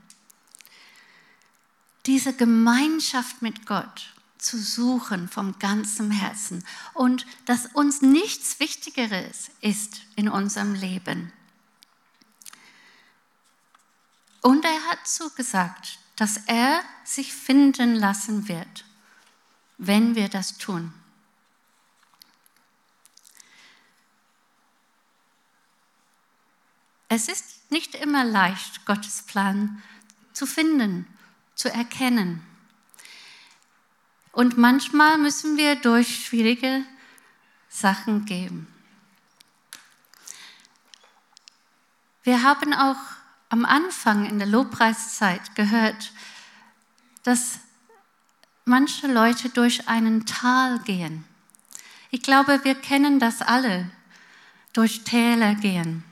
Diese 2.07 2.33
Gemeinschaft 2.33 3.43
mit 3.43 3.67
Gott 3.67 4.15
zu 4.39 4.59
suchen 4.59 5.29
vom 5.29 5.59
ganzen 5.59 6.11
Herzen 6.11 6.65
und 6.95 7.27
dass 7.45 7.67
uns 7.67 8.01
nichts 8.01 8.61
Wichtigeres 8.61 9.51
ist 9.61 10.01
in 10.17 10.29
unserem 10.29 10.75
Leben. 10.75 11.33
Und 14.41 14.65
er 14.65 14.81
hat 14.91 15.07
zugesagt, 15.07 15.99
dass 16.17 16.39
er 16.47 16.81
sich 17.05 17.35
finden 17.35 17.95
lassen 17.95 18.49
wird, 18.49 18.85
wenn 19.77 20.15
wir 20.15 20.29
das 20.29 20.57
tun. 20.57 20.95
Es 27.09 27.29
ist 27.29 27.71
nicht 27.71 27.95
immer 27.95 28.25
leicht, 28.25 28.85
Gottes 28.85 29.23
Plan 29.23 29.83
zu 30.33 30.47
finden, 30.47 31.07
zu 31.55 31.73
erkennen. 31.73 32.43
Und 34.33 34.59
manchmal 34.59 35.19
müssen 35.19 35.57
wir 35.57 35.77
durch 35.77 36.27
schwierige 36.27 36.85
Sachen 37.69 38.25
gehen. 38.25 38.67
Wir 42.23 42.43
haben 42.43 42.75
auch 42.75 42.99
am 43.49 43.65
Anfang 43.65 44.27
in 44.27 44.39
der 44.39 44.47
Lobpreiszeit 44.47 45.55
gehört, 45.55 46.13
dass 47.23 47.61
manche 48.67 49.07
Leute 49.07 49.49
durch 49.49 49.89
einen 49.89 50.27
Tal 50.27 50.79
gehen. 50.81 51.25
Ich 52.11 52.23
glaube, 52.23 52.65
wir 52.65 52.75
kennen 52.75 53.19
das 53.19 53.41
alle, 53.41 53.91
durch 54.73 55.05
Täler 55.05 55.55
gehen, 55.55 56.05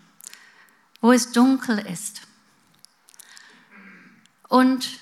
wo 1.07 1.13
es 1.13 1.33
dunkel 1.33 1.79
ist. 1.79 2.23
Und 4.49 5.01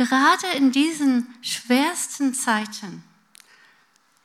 Gerade 0.00 0.46
in 0.56 0.72
diesen 0.72 1.26
schwersten 1.42 2.32
Zeiten, 2.32 3.04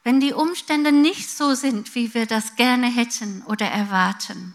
wenn 0.05 0.21
die 0.21 0.31
Umstände 0.31 0.93
nicht 0.93 1.29
so 1.29 1.53
sind, 1.53 1.95
wie 1.95 2.13
wir 2.13 2.25
das 2.25 2.55
gerne 2.55 2.87
hätten 2.87 3.41
oder 3.43 3.65
erwarten, 3.65 4.53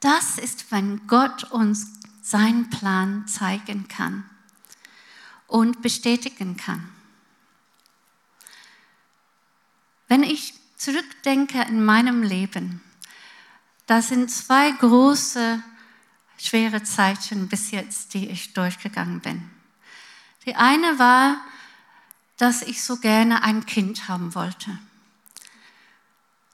das 0.00 0.36
ist, 0.36 0.72
wenn 0.72 1.06
Gott 1.06 1.44
uns 1.52 1.86
seinen 2.22 2.70
Plan 2.70 3.28
zeigen 3.28 3.86
kann 3.86 4.28
und 5.46 5.80
bestätigen 5.80 6.56
kann. 6.56 6.88
Wenn 10.08 10.24
ich 10.24 10.54
zurückdenke 10.76 11.62
in 11.68 11.84
meinem 11.84 12.24
Leben, 12.24 12.80
da 13.90 14.02
sind 14.02 14.30
zwei 14.30 14.70
große 14.70 15.60
schwere 16.38 16.84
Zeiten 16.84 17.48
bis 17.48 17.72
jetzt, 17.72 18.14
die 18.14 18.28
ich 18.28 18.52
durchgegangen 18.52 19.18
bin. 19.18 19.50
Die 20.46 20.54
eine 20.54 21.00
war, 21.00 21.38
dass 22.36 22.62
ich 22.62 22.84
so 22.84 22.98
gerne 22.98 23.42
ein 23.42 23.66
Kind 23.66 24.06
haben 24.06 24.36
wollte. 24.36 24.78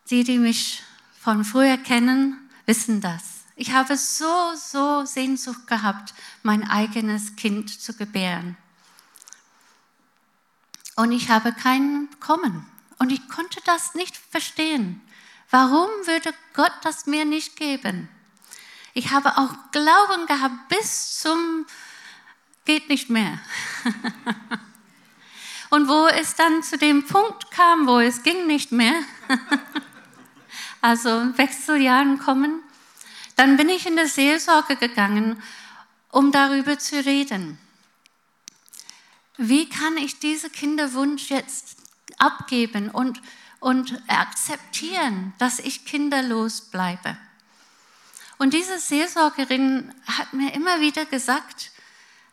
Die, 0.08 0.24
die 0.24 0.38
mich 0.38 0.82
von 1.20 1.44
früher 1.44 1.76
kennen, 1.76 2.38
wissen 2.64 3.02
das. 3.02 3.44
Ich 3.54 3.72
habe 3.72 3.98
so, 3.98 4.54
so 4.54 5.04
Sehnsucht 5.04 5.66
gehabt, 5.66 6.14
mein 6.42 6.66
eigenes 6.66 7.36
Kind 7.36 7.68
zu 7.68 7.92
gebären. 7.92 8.56
Und 10.94 11.12
ich 11.12 11.28
habe 11.28 11.52
keinen 11.52 12.08
bekommen. 12.08 12.64
Und 12.98 13.12
ich 13.12 13.28
konnte 13.28 13.60
das 13.66 13.94
nicht 13.94 14.16
verstehen. 14.16 15.02
Warum 15.50 15.88
würde 16.04 16.34
Gott 16.54 16.72
das 16.82 17.06
mir 17.06 17.24
nicht 17.24 17.56
geben? 17.56 18.08
Ich 18.94 19.10
habe 19.10 19.36
auch 19.36 19.50
Glauben 19.72 20.26
gehabt 20.26 20.68
bis 20.68 21.18
zum 21.18 21.66
geht 22.64 22.88
nicht 22.88 23.08
mehr. 23.08 23.38
Und 25.70 25.88
wo 25.88 26.06
es 26.06 26.34
dann 26.34 26.62
zu 26.62 26.76
dem 26.78 27.06
Punkt 27.06 27.50
kam, 27.50 27.86
wo 27.86 27.98
es 27.98 28.22
ging 28.22 28.46
nicht 28.46 28.72
mehr, 28.72 28.94
also 30.80 31.10
Wechseljahren 31.36 32.18
kommen, 32.18 32.62
dann 33.36 33.56
bin 33.56 33.68
ich 33.68 33.86
in 33.86 33.96
der 33.96 34.08
Seelsorge 34.08 34.76
gegangen, 34.76 35.42
um 36.10 36.32
darüber 36.32 36.78
zu 36.78 37.04
reden. 37.04 37.58
Wie 39.36 39.68
kann 39.68 39.96
ich 39.96 40.18
diesen 40.18 40.52
Kinderwunsch 40.52 41.30
jetzt 41.30 41.76
abgeben 42.18 42.90
und, 42.90 43.20
und 43.66 44.00
akzeptieren, 44.06 45.32
dass 45.38 45.58
ich 45.58 45.84
kinderlos 45.84 46.60
bleibe? 46.60 47.16
Und 48.38 48.54
diese 48.54 48.78
Seelsorgerin 48.78 49.92
hat 50.06 50.32
mir 50.32 50.54
immer 50.54 50.80
wieder 50.80 51.04
gesagt, 51.04 51.72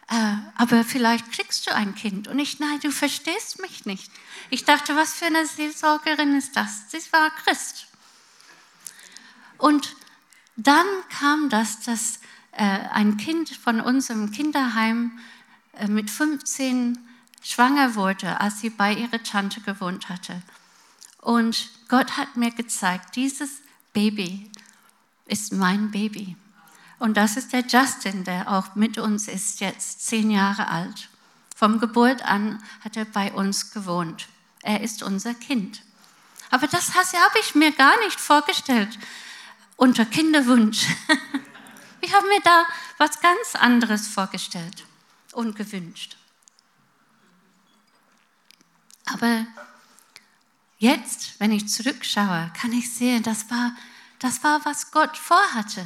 äh, 0.10 0.36
aber 0.54 0.84
vielleicht 0.84 1.32
kriegst 1.32 1.66
du 1.66 1.74
ein 1.74 1.96
Kind. 1.96 2.28
Und 2.28 2.38
ich, 2.38 2.60
nein, 2.60 2.80
du 2.82 2.92
verstehst 2.92 3.60
mich 3.60 3.88
nicht. 3.88 4.12
Ich 4.52 4.64
dachte, 4.64 4.96
was 4.96 5.14
für 5.14 5.26
eine 5.26 5.48
Seelsorgerin 5.48 6.38
ist 6.38 6.56
das? 6.56 6.92
Sie 6.92 7.00
war 7.12 7.32
Christ. 7.32 7.88
Und 9.58 9.96
dann 10.56 10.86
kam 11.10 11.50
das, 11.50 11.80
dass 11.80 12.20
äh, 12.52 12.62
ein 12.62 13.18
Kind 13.18 13.50
von 13.50 13.82
unserem 13.82 14.30
Kinderheim 14.30 15.18
äh, 15.80 15.88
mit 15.88 16.12
15 16.12 17.00
schwanger 17.42 17.96
wurde, 17.96 18.40
als 18.40 18.60
sie 18.60 18.70
bei 18.70 18.94
ihrer 18.94 19.24
Tante 19.24 19.62
gewohnt 19.62 20.10
hatte. 20.10 20.40
Und 21.24 21.70
Gott 21.88 22.18
hat 22.18 22.36
mir 22.36 22.52
gezeigt, 22.52 23.16
dieses 23.16 23.62
Baby 23.94 24.52
ist 25.26 25.54
mein 25.54 25.90
Baby. 25.90 26.36
Und 27.00 27.16
das 27.16 27.38
ist 27.38 27.54
der 27.54 27.62
Justin, 27.66 28.26
der 28.26 28.52
auch 28.52 28.76
mit 28.76 28.98
uns 28.98 29.30
ist, 29.30 29.62
jetzt 29.62 30.06
zehn 30.06 30.30
Jahre 30.30 30.68
alt. 30.68 31.08
Vom 31.56 31.80
Geburt 31.80 32.24
an 32.24 32.62
hat 32.84 32.98
er 32.98 33.06
bei 33.06 33.32
uns 33.32 33.72
gewohnt. 33.72 34.28
Er 34.64 34.82
ist 34.82 35.02
unser 35.02 35.34
Kind. 35.34 35.82
Aber 36.50 36.68
das 36.68 36.94
habe 36.94 37.40
ich 37.40 37.56
mir 37.56 37.72
gar 37.72 37.98
nicht 38.04 38.20
vorgestellt 38.20 39.00
unter 39.78 40.06
Kinderwunsch. 40.06 40.88
Ich 42.06 42.14
habe 42.14 42.28
mir 42.28 42.42
da 42.42 42.66
was 42.98 43.22
ganz 43.22 43.56
anderes 43.56 44.10
vorgestellt 44.10 44.86
und 45.32 45.56
gewünscht. 45.56 46.18
Aber 49.06 49.46
jetzt, 50.84 51.40
wenn 51.40 51.52
ich 51.52 51.70
zurückschaue, 51.70 52.52
kann 52.60 52.74
ich 52.74 52.94
sehen, 52.94 53.24
das 53.24 53.50
war 53.50 53.72
das 54.24 54.42
war, 54.42 54.64
was 54.64 54.92
Gott 54.92 55.18
vorhatte. 55.18 55.86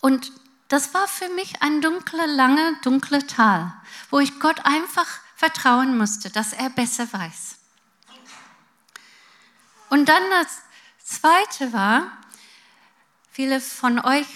Und 0.00 0.32
das 0.68 0.94
war 0.94 1.06
für 1.06 1.28
mich 1.28 1.60
ein 1.60 1.82
dunkler, 1.82 2.26
langer, 2.26 2.72
dunkler 2.80 3.26
Tal, 3.26 3.74
wo 4.08 4.20
ich 4.20 4.40
Gott 4.40 4.64
einfach 4.64 5.06
vertrauen 5.36 5.98
musste, 5.98 6.30
dass 6.30 6.54
er 6.54 6.70
besser 6.70 7.12
weiß. 7.12 7.56
Und 9.90 10.08
dann 10.08 10.22
das 10.30 10.62
Zweite 11.04 11.74
war, 11.74 12.10
viele 13.30 13.60
von 13.60 13.98
euch 14.02 14.26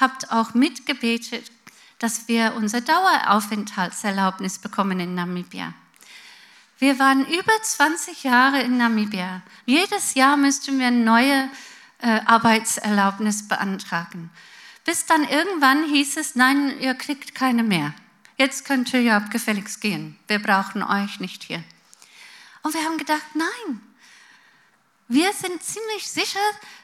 habt 0.00 0.32
auch 0.32 0.54
mitgebetet, 0.54 1.52
dass 1.98 2.26
wir 2.26 2.54
unser 2.54 2.80
Daueraufenthaltserlaubnis 2.80 4.58
bekommen 4.58 4.98
in 4.98 5.14
Namibia. 5.14 5.74
Wir 6.80 6.98
waren 6.98 7.26
über 7.26 7.52
20 7.62 8.24
Jahre 8.24 8.62
in 8.62 8.78
Namibia. 8.78 9.42
Jedes 9.66 10.14
Jahr 10.14 10.38
müssten 10.38 10.78
wir 10.78 10.86
eine 10.86 11.04
neue 11.04 11.50
äh, 11.98 12.20
Arbeitserlaubnis 12.24 13.46
beantragen. 13.46 14.30
Bis 14.86 15.04
dann 15.04 15.28
irgendwann 15.28 15.84
hieß 15.84 16.16
es, 16.16 16.36
nein, 16.36 16.80
ihr 16.80 16.94
kriegt 16.94 17.34
keine 17.34 17.62
mehr. 17.64 17.92
Jetzt 18.38 18.64
könnt 18.64 18.94
ihr 18.94 19.02
ja 19.02 19.18
gefälligst 19.18 19.82
gehen. 19.82 20.18
Wir 20.26 20.38
brauchen 20.38 20.82
euch 20.82 21.20
nicht 21.20 21.42
hier. 21.42 21.62
Und 22.62 22.72
wir 22.72 22.82
haben 22.82 22.96
gedacht, 22.96 23.26
nein, 23.34 23.82
wir 25.06 25.34
sind 25.34 25.62
ziemlich 25.62 26.10
sicher, 26.10 26.40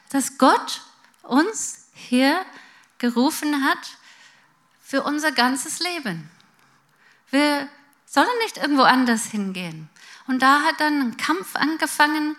dass 0.09 0.37
Gott 0.37 0.83
uns 1.23 1.87
hier 1.93 2.45
gerufen 2.99 3.63
hat 3.63 3.97
für 4.83 5.01
unser 5.01 5.31
ganzes 5.31 5.79
Leben. 5.79 6.29
Wir 7.31 7.67
sollen 8.07 8.27
nicht 8.43 8.57
irgendwo 8.57 8.83
anders 8.83 9.25
hingehen. 9.25 9.89
Und 10.25 10.41
da 10.41 10.61
hat 10.61 10.79
dann 10.79 11.01
ein 11.01 11.17
Kampf 11.17 11.55
angefangen, 11.55 12.35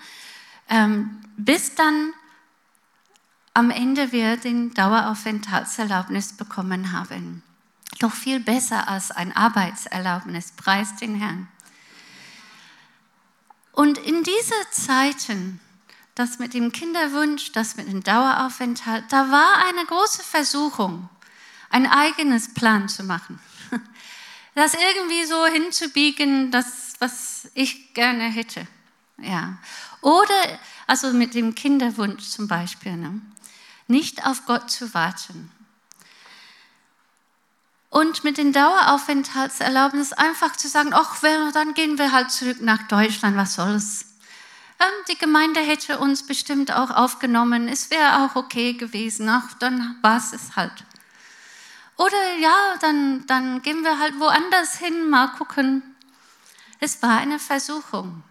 ähm, 0.68 1.20
bis 1.36 1.74
dann 1.74 2.12
am 3.54 3.70
Ende 3.70 4.12
wir 4.12 4.36
den 4.36 4.74
Daueraufenthaltserlaubnis 4.74 6.32
bekommen 6.32 6.92
haben. 6.92 7.42
Doch 7.98 8.12
viel 8.12 8.40
besser 8.40 8.88
als 8.88 9.10
ein 9.10 9.34
Arbeitserlaubnis, 9.36 10.52
preis 10.52 10.96
den 10.96 11.16
Herrn. 11.16 11.48
Und 13.72 13.98
in 13.98 14.22
diese 14.22 14.70
Zeiten, 14.70 15.60
das 16.14 16.38
mit 16.38 16.54
dem 16.54 16.72
Kinderwunsch, 16.72 17.52
das 17.52 17.76
mit 17.76 17.88
dem 17.88 18.02
Daueraufenthalt, 18.02 19.04
da 19.10 19.30
war 19.30 19.64
eine 19.68 19.84
große 19.86 20.22
Versuchung, 20.22 21.08
ein 21.70 21.86
eigenes 21.86 22.54
Plan 22.54 22.88
zu 22.88 23.04
machen. 23.04 23.38
Das 24.54 24.74
irgendwie 24.74 25.24
so 25.24 25.46
hinzubiegen, 25.46 26.50
das, 26.50 26.94
was 26.98 27.48
ich 27.54 27.94
gerne 27.94 28.24
hätte. 28.24 28.66
Ja. 29.18 29.58
Oder, 30.00 30.58
also 30.86 31.12
mit 31.12 31.34
dem 31.34 31.54
Kinderwunsch 31.54 32.28
zum 32.28 32.48
Beispiel, 32.48 32.96
ne? 32.96 33.20
nicht 33.88 34.26
auf 34.26 34.46
Gott 34.46 34.70
zu 34.70 34.94
warten. 34.94 35.50
Und 37.90 38.22
mit 38.22 38.36
den 38.36 38.52
Daueraufenthaltserlaubnis 38.52 40.12
einfach 40.12 40.54
zu 40.56 40.68
sagen, 40.68 40.90
ach, 40.92 41.20
dann 41.52 41.74
gehen 41.74 41.98
wir 41.98 42.12
halt 42.12 42.30
zurück 42.30 42.60
nach 42.60 42.86
Deutschland, 42.88 43.36
was 43.36 43.54
soll's. 43.54 44.04
Ähm, 44.78 44.92
die 45.10 45.18
Gemeinde 45.18 45.60
hätte 45.60 45.98
uns 45.98 46.26
bestimmt 46.26 46.70
auch 46.70 46.90
aufgenommen, 46.90 47.66
es 47.66 47.90
wäre 47.90 48.24
auch 48.24 48.36
okay 48.36 48.74
gewesen, 48.74 49.28
ach, 49.28 49.54
dann 49.54 49.96
war 50.02 50.18
es 50.18 50.54
halt. 50.54 50.84
Oder 51.98 52.36
ja, 52.40 52.54
dann, 52.80 53.26
dann 53.26 53.60
gehen 53.60 53.82
wir 53.82 53.98
halt 53.98 54.18
woanders 54.18 54.78
hin, 54.78 55.10
mal 55.10 55.28
gucken. 55.32 55.82
Es 56.80 57.02
war 57.02 57.18
eine 57.18 57.40
Versuchung. 57.40 58.22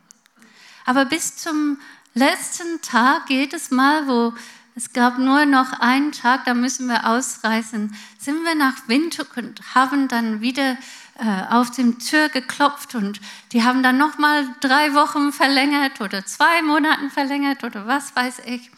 Aber 0.85 1.03
bis 1.03 1.35
zum 1.35 1.77
letzten 2.13 2.81
Tag, 2.81 3.29
jedes 3.29 3.69
Mal, 3.69 4.07
wo 4.07 4.33
es 4.75 4.93
gab 4.93 5.17
nur 5.17 5.45
noch 5.45 5.73
einen 5.79 6.13
Tag, 6.13 6.45
da 6.45 6.53
müssen 6.53 6.87
wir 6.87 7.07
ausreisen, 7.07 7.93
sind 8.17 8.43
wir 8.43 8.55
nach 8.55 8.87
Windhoek 8.87 9.35
und 9.35 9.75
haben 9.75 10.07
dann 10.07 10.39
wieder 10.39 10.77
äh, 11.19 11.43
auf 11.49 11.69
die 11.71 11.97
Tür 11.97 12.29
geklopft 12.29 12.95
und 12.95 13.19
die 13.51 13.63
haben 13.63 13.83
dann 13.83 13.97
nochmal 13.97 14.47
drei 14.61 14.93
Wochen 14.93 15.33
verlängert 15.33 15.99
oder 15.99 16.25
zwei 16.25 16.61
Monaten 16.61 17.09
verlängert 17.09 17.63
oder 17.65 17.85
was 17.85 18.15
weiß 18.15 18.43
ich. 18.45 18.71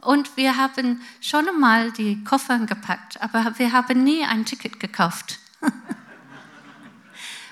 Und 0.00 0.36
wir 0.36 0.56
haben 0.56 1.02
schon 1.20 1.48
einmal 1.48 1.90
die 1.92 2.22
Koffer 2.24 2.58
gepackt, 2.60 3.20
aber 3.20 3.58
wir 3.58 3.72
haben 3.72 4.04
nie 4.04 4.24
ein 4.24 4.44
Ticket 4.44 4.78
gekauft. 4.78 5.38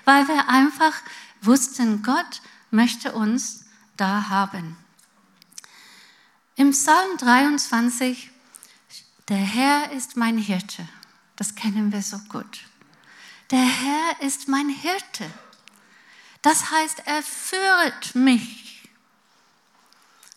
Weil 0.05 0.29
wir 0.29 0.49
einfach 0.49 0.95
wussten, 1.43 2.03
Gott 2.03 2.41
möchte 2.71 3.13
uns 3.13 3.65
da 3.97 4.29
haben. 4.29 4.77
Im 6.55 6.71
Psalm 6.71 7.17
23, 7.19 8.31
der 9.29 9.37
Herr 9.37 9.91
ist 9.93 10.17
mein 10.17 10.39
Hirte, 10.39 10.89
das 11.35 11.55
kennen 11.55 11.93
wir 11.93 12.03
so 12.03 12.19
gut. 12.29 12.61
Der 13.51 13.65
Herr 13.65 14.23
ist 14.23 14.49
mein 14.49 14.69
Hirte. 14.69 15.31
Das 16.43 16.71
heißt, 16.71 17.03
er 17.07 17.23
führt 17.23 18.15
mich. 18.15 18.66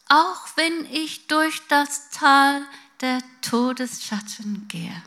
Auch 0.09 0.47
wenn 0.55 0.85
ich 0.91 1.27
durch 1.27 1.61
das 1.67 2.09
Tal 2.09 2.65
der 3.01 3.21
Todesschatten 3.41 4.67
gehe. 4.67 5.03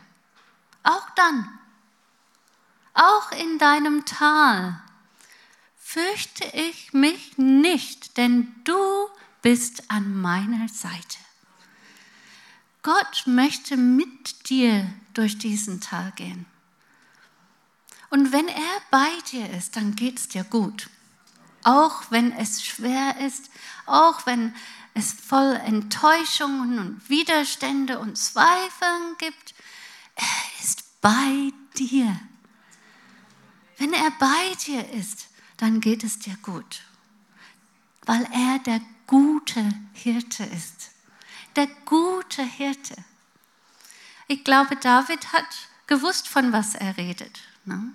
Auch 0.83 1.09
dann, 1.11 1.47
auch 2.93 3.31
in 3.31 3.57
deinem 3.59 4.05
Tal 4.05 4.81
fürchte 5.77 6.45
ich 6.57 6.93
mich 6.93 7.37
nicht, 7.37 8.17
denn 8.17 8.53
du 8.63 8.77
bist 9.41 9.91
an 9.91 10.19
meiner 10.21 10.67
Seite. 10.67 11.19
Gott 12.81 13.23
möchte 13.25 13.77
mit 13.77 14.49
dir 14.49 14.91
durch 15.13 15.37
diesen 15.37 15.81
Tag 15.81 16.17
gehen. 16.17 16.45
Und 18.09 18.31
wenn 18.31 18.47
er 18.47 18.81
bei 18.91 19.09
dir 19.31 19.49
ist, 19.51 19.75
dann 19.75 19.95
geht 19.95 20.19
es 20.19 20.27
dir 20.27 20.43
gut. 20.43 20.89
Auch 21.63 22.03
wenn 22.09 22.31
es 22.33 22.63
schwer 22.63 23.17
ist, 23.19 23.49
auch 23.85 24.25
wenn 24.25 24.53
es 24.93 25.11
voll 25.11 25.55
Enttäuschungen 25.65 26.79
und 26.79 27.09
Widerstände 27.09 27.99
und 27.99 28.17
Zweifeln 28.17 29.17
gibt, 29.17 29.55
er 30.15 30.63
ist 30.63 31.01
bei 31.01 31.51
dir. 31.77 32.19
Wenn 33.77 33.93
er 33.93 34.11
bei 34.11 34.55
dir 34.65 34.87
ist, 34.91 35.27
dann 35.57 35.81
geht 35.81 36.03
es 36.03 36.19
dir 36.19 36.37
gut, 36.43 36.83
weil 38.05 38.27
er 38.31 38.59
der 38.59 38.81
gute 39.07 39.67
Hirte 39.93 40.43
ist. 40.43 40.91
Der 41.55 41.67
gute 41.85 42.43
Hirte. 42.43 42.95
Ich 44.27 44.43
glaube, 44.43 44.75
David 44.75 45.33
hat 45.33 45.45
gewusst, 45.87 46.27
von 46.27 46.51
was 46.53 46.75
er 46.75 46.97
redet. 46.97 47.39
Ne? 47.65 47.91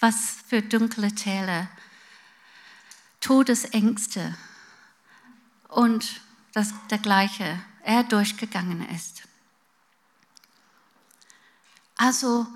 Was 0.00 0.36
für 0.48 0.62
dunkle 0.62 1.14
Täler, 1.14 1.68
Todesängste 3.20 4.36
und 5.78 6.20
das 6.54 6.74
dergleiche 6.90 7.62
er 7.84 8.02
durchgegangen 8.02 8.84
ist. 8.90 9.22
Also 11.96 12.48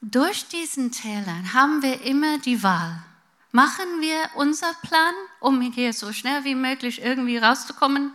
durch 0.00 0.48
diesen 0.48 0.90
Tälern 0.90 1.52
haben 1.54 1.80
wir 1.82 2.00
immer 2.02 2.38
die 2.38 2.64
Wahl. 2.64 3.04
Machen 3.52 4.00
wir 4.00 4.18
unser 4.34 4.74
Plan, 4.82 5.14
um 5.38 5.60
hier 5.60 5.92
so 5.92 6.12
schnell 6.12 6.42
wie 6.42 6.56
möglich 6.56 7.02
irgendwie 7.02 7.38
rauszukommen? 7.38 8.12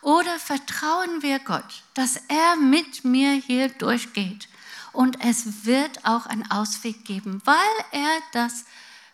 Oder 0.00 0.38
vertrauen 0.38 1.22
wir 1.22 1.40
Gott, 1.40 1.82
dass 1.94 2.18
er 2.28 2.54
mit 2.54 3.04
mir 3.04 3.32
hier 3.32 3.68
durchgeht 3.68 4.48
und 4.92 5.24
es 5.24 5.64
wird 5.64 6.04
auch 6.04 6.26
einen 6.26 6.48
Ausweg 6.52 7.04
geben, 7.04 7.42
weil 7.44 7.84
er 7.90 8.20
das 8.30 8.64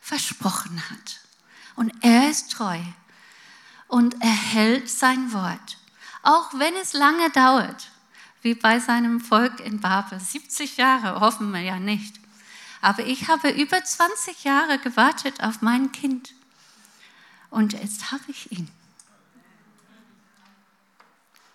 versprochen 0.03 0.83
hat. 0.91 1.21
Und 1.75 1.91
er 2.03 2.29
ist 2.29 2.53
treu 2.53 2.81
und 3.89 4.15
er 4.21 4.29
hält 4.29 4.89
sein 4.89 5.33
Wort, 5.33 5.79
auch 6.23 6.53
wenn 6.55 6.75
es 6.75 6.93
lange 6.93 7.31
dauert, 7.31 7.91
wie 8.43 8.55
bei 8.55 8.79
seinem 8.79 9.21
Volk 9.21 9.61
in 9.61 9.81
Babel. 9.81 10.21
70 10.21 10.77
Jahre 10.77 11.21
hoffen 11.21 11.53
wir 11.53 11.61
ja 11.61 11.79
nicht. 11.79 12.21
Aber 12.81 13.07
ich 13.07 13.29
habe 13.29 13.49
über 13.51 13.83
20 13.83 14.45
Jahre 14.45 14.79
gewartet 14.79 15.43
auf 15.43 15.63
mein 15.63 15.91
Kind. 15.93 16.35
Und 17.49 17.73
jetzt 17.73 18.13
habe 18.13 18.25
ich 18.29 18.53
ihn. 18.53 18.69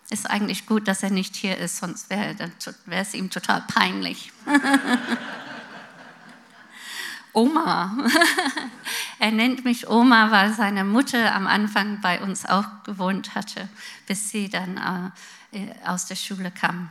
Ist 0.09 0.27
eigentlich 0.27 0.65
gut, 0.65 0.87
dass 0.87 1.03
er 1.03 1.11
nicht 1.11 1.35
hier 1.35 1.57
ist, 1.57 1.77
sonst 1.77 2.09
wäre 2.09 2.51
es 2.87 3.13
ihm 3.13 3.29
total 3.29 3.61
peinlich. 3.61 4.31
Oma. 7.33 7.95
er 9.19 9.31
nennt 9.31 9.65
mich 9.65 9.89
Oma, 9.89 10.31
weil 10.31 10.53
seine 10.53 10.85
Mutter 10.85 11.35
am 11.35 11.45
Anfang 11.45 11.99
bei 12.01 12.21
uns 12.21 12.45
auch 12.45 12.83
gewohnt 12.83 13.35
hatte, 13.35 13.67
bis 14.07 14.29
sie 14.29 14.49
dann 14.49 15.11
äh, 15.51 15.73
aus 15.85 16.05
der 16.05 16.15
Schule 16.15 16.51
kam. 16.51 16.89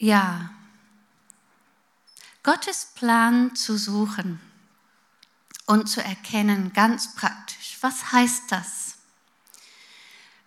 Ja, 0.00 0.50
Gottes 2.42 2.92
Plan 2.94 3.54
zu 3.54 3.76
suchen 3.76 4.40
und 5.66 5.86
zu 5.88 6.02
erkennen, 6.02 6.72
ganz 6.72 7.14
praktisch. 7.14 7.76
Was 7.82 8.12
heißt 8.12 8.50
das? 8.50 8.94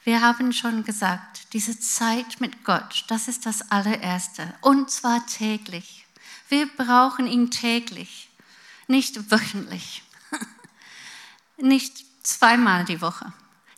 Wir 0.04 0.22
haben 0.22 0.52
schon 0.52 0.84
gesagt, 0.84 1.54
diese 1.54 1.80
Zeit 1.80 2.42
mit 2.42 2.64
Gott, 2.64 3.06
das 3.10 3.28
ist 3.28 3.46
das 3.46 3.70
allererste. 3.70 4.52
Und 4.62 4.90
zwar 4.90 5.24
täglich. 5.28 6.01
Wir 6.52 6.68
brauchen 6.68 7.28
ihn 7.28 7.50
täglich, 7.50 8.30
nicht 8.88 9.32
wöchentlich, 9.32 10.04
nicht 11.58 12.04
zweimal 12.28 12.84
die 12.84 13.00
Woche. 13.00 13.32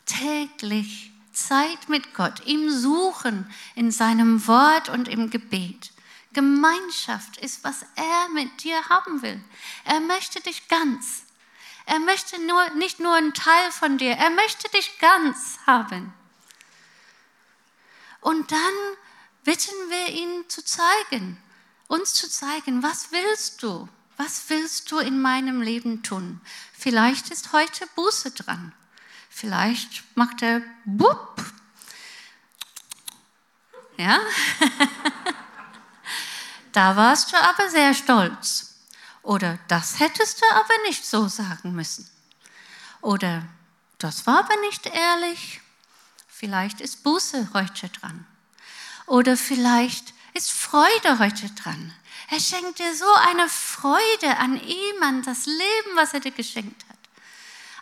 Täglich 0.06 1.12
Zeit 1.32 1.88
mit 1.88 2.14
Gott, 2.14 2.44
ihm 2.46 2.68
suchen 2.68 3.48
in 3.76 3.92
seinem 3.92 4.48
Wort 4.48 4.88
und 4.88 5.06
im 5.06 5.30
Gebet. 5.30 5.92
Gemeinschaft 6.32 7.36
ist, 7.36 7.62
was 7.62 7.82
er 7.94 8.28
mit 8.34 8.64
dir 8.64 8.88
haben 8.88 9.22
will. 9.22 9.40
Er 9.84 10.00
möchte 10.00 10.40
dich 10.40 10.66
ganz. 10.66 11.22
Er 11.86 12.00
möchte 12.00 12.44
nur, 12.44 12.70
nicht 12.70 12.98
nur 12.98 13.14
einen 13.14 13.34
Teil 13.34 13.70
von 13.70 13.98
dir, 13.98 14.16
er 14.16 14.30
möchte 14.30 14.68
dich 14.70 14.98
ganz 14.98 15.60
haben. 15.64 16.12
Und 18.20 18.50
dann 18.50 18.58
bitten 19.44 19.90
wir 19.90 20.08
ihn 20.08 20.48
zu 20.48 20.64
zeigen, 20.64 21.38
uns 21.88 22.14
zu 22.14 22.28
zeigen, 22.28 22.82
was 22.82 23.12
willst 23.12 23.62
du? 23.62 23.88
Was 24.16 24.48
willst 24.48 24.90
du 24.90 24.98
in 24.98 25.20
meinem 25.20 25.60
Leben 25.60 26.02
tun? 26.02 26.40
Vielleicht 26.72 27.30
ist 27.30 27.52
heute 27.52 27.86
Buße 27.96 28.30
dran. 28.30 28.72
Vielleicht 29.28 30.04
macht 30.16 30.42
er 30.42 30.62
Bup. 30.84 31.42
Ja? 33.96 34.20
da 36.72 36.96
warst 36.96 37.32
du 37.32 37.36
aber 37.36 37.68
sehr 37.70 37.94
stolz. 37.94 38.74
Oder 39.22 39.58
das 39.68 39.98
hättest 39.98 40.42
du 40.42 40.46
aber 40.52 40.74
nicht 40.86 41.04
so 41.04 41.28
sagen 41.28 41.72
müssen. 41.72 42.08
Oder 43.00 43.44
das 43.98 44.26
war 44.26 44.40
aber 44.40 44.56
nicht 44.60 44.86
ehrlich. 44.86 45.60
Vielleicht 46.28 46.80
ist 46.80 47.02
Buße 47.02 47.48
heute 47.54 47.88
dran. 47.88 48.26
Oder 49.06 49.36
vielleicht 49.36 50.13
ist 50.34 50.52
Freude 50.52 51.18
heute 51.18 51.48
dran. 51.50 51.92
Er 52.30 52.40
schenkt 52.40 52.78
dir 52.78 52.94
so 52.94 53.06
eine 53.28 53.48
Freude 53.48 54.36
an 54.38 54.60
ihm, 54.60 55.02
an 55.02 55.22
das 55.22 55.46
Leben, 55.46 55.96
was 55.96 56.14
er 56.14 56.20
dir 56.20 56.32
geschenkt 56.32 56.84
hat. 56.88 56.98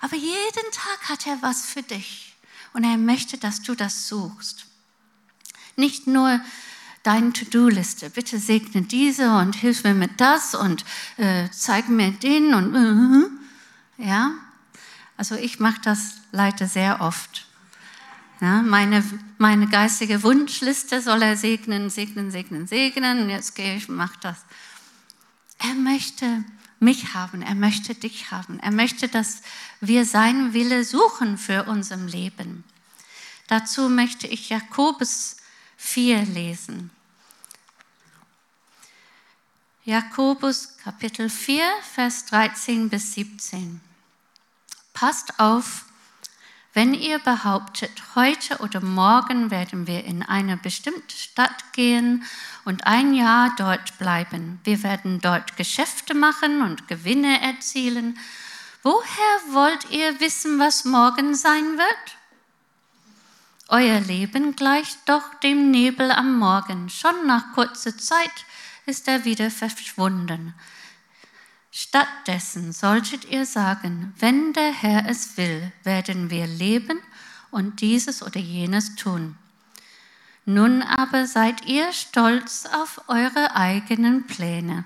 Aber 0.00 0.16
jeden 0.16 0.70
Tag 0.72 1.08
hat 1.08 1.26
er 1.26 1.40
was 1.42 1.64
für 1.64 1.82
dich 1.82 2.34
und 2.72 2.84
er 2.84 2.96
möchte, 2.96 3.38
dass 3.38 3.62
du 3.62 3.74
das 3.74 4.08
suchst. 4.08 4.66
Nicht 5.76 6.06
nur 6.06 6.40
deine 7.02 7.32
To-Do-Liste. 7.32 8.10
Bitte 8.10 8.38
segne 8.38 8.82
diese 8.82 9.36
und 9.36 9.54
hilf 9.54 9.84
mir 9.84 9.94
mit 9.94 10.20
das 10.20 10.54
und 10.54 10.84
äh, 11.16 11.48
zeig 11.50 11.88
mir 11.88 12.12
den 12.12 12.54
und 12.54 12.74
äh, 13.98 14.04
ja. 14.04 14.32
Also 15.16 15.34
ich 15.36 15.60
mache 15.60 15.80
das 15.82 16.14
leider 16.32 16.66
sehr 16.66 17.00
oft. 17.00 17.46
Ja, 18.42 18.60
meine, 18.60 19.04
meine 19.38 19.68
geistige 19.68 20.24
Wunschliste 20.24 21.00
soll 21.00 21.22
er 21.22 21.36
segnen, 21.36 21.90
segnen, 21.90 22.32
segnen, 22.32 22.66
segnen. 22.66 23.30
Jetzt 23.30 23.54
gehe 23.54 23.76
ich 23.76 23.88
und 23.88 23.94
mache 23.94 24.18
das. 24.20 24.38
Er 25.60 25.74
möchte 25.74 26.44
mich 26.80 27.14
haben, 27.14 27.42
er 27.42 27.54
möchte 27.54 27.94
dich 27.94 28.32
haben. 28.32 28.58
Er 28.58 28.72
möchte, 28.72 29.06
dass 29.06 29.42
wir 29.80 30.04
seinen 30.04 30.54
Wille 30.54 30.82
suchen 30.82 31.38
für 31.38 31.66
unser 31.66 31.96
Leben. 31.98 32.64
Dazu 33.46 33.88
möchte 33.88 34.26
ich 34.26 34.48
Jakobus 34.48 35.36
4 35.76 36.22
lesen. 36.22 36.90
Jakobus 39.84 40.76
Kapitel 40.78 41.30
4, 41.30 41.62
Vers 41.94 42.24
13 42.24 42.88
bis 42.88 43.14
17. 43.14 43.80
Passt 44.94 45.38
auf, 45.38 45.84
wenn 46.74 46.94
ihr 46.94 47.18
behauptet, 47.18 47.90
heute 48.14 48.58
oder 48.58 48.80
morgen 48.80 49.50
werden 49.50 49.86
wir 49.86 50.04
in 50.04 50.22
eine 50.22 50.56
bestimmte 50.56 51.14
Stadt 51.14 51.72
gehen 51.72 52.24
und 52.64 52.86
ein 52.86 53.12
Jahr 53.12 53.52
dort 53.58 53.98
bleiben, 53.98 54.60
wir 54.64 54.82
werden 54.82 55.20
dort 55.20 55.56
Geschäfte 55.56 56.14
machen 56.14 56.62
und 56.62 56.88
Gewinne 56.88 57.42
erzielen, 57.42 58.18
woher 58.82 59.38
wollt 59.50 59.90
ihr 59.90 60.18
wissen, 60.20 60.58
was 60.58 60.84
morgen 60.86 61.34
sein 61.34 61.76
wird? 61.76 62.16
Euer 63.68 64.00
Leben 64.00 64.56
gleicht 64.56 64.98
doch 65.06 65.34
dem 65.42 65.70
Nebel 65.70 66.10
am 66.10 66.38
Morgen. 66.38 66.90
Schon 66.90 67.26
nach 67.26 67.52
kurzer 67.54 67.96
Zeit 67.96 68.46
ist 68.84 69.08
er 69.08 69.24
wieder 69.24 69.50
verschwunden. 69.50 70.54
Stattdessen 71.74 72.72
solltet 72.72 73.24
ihr 73.24 73.46
sagen, 73.46 74.12
wenn 74.18 74.52
der 74.52 74.72
Herr 74.74 75.08
es 75.08 75.38
will, 75.38 75.72
werden 75.84 76.28
wir 76.28 76.46
leben 76.46 77.00
und 77.50 77.80
dieses 77.80 78.22
oder 78.22 78.38
jenes 78.38 78.94
tun. 78.94 79.38
Nun 80.44 80.82
aber 80.82 81.26
seid 81.26 81.64
ihr 81.64 81.90
stolz 81.94 82.66
auf 82.66 83.00
eure 83.08 83.56
eigenen 83.56 84.26
Pläne. 84.26 84.84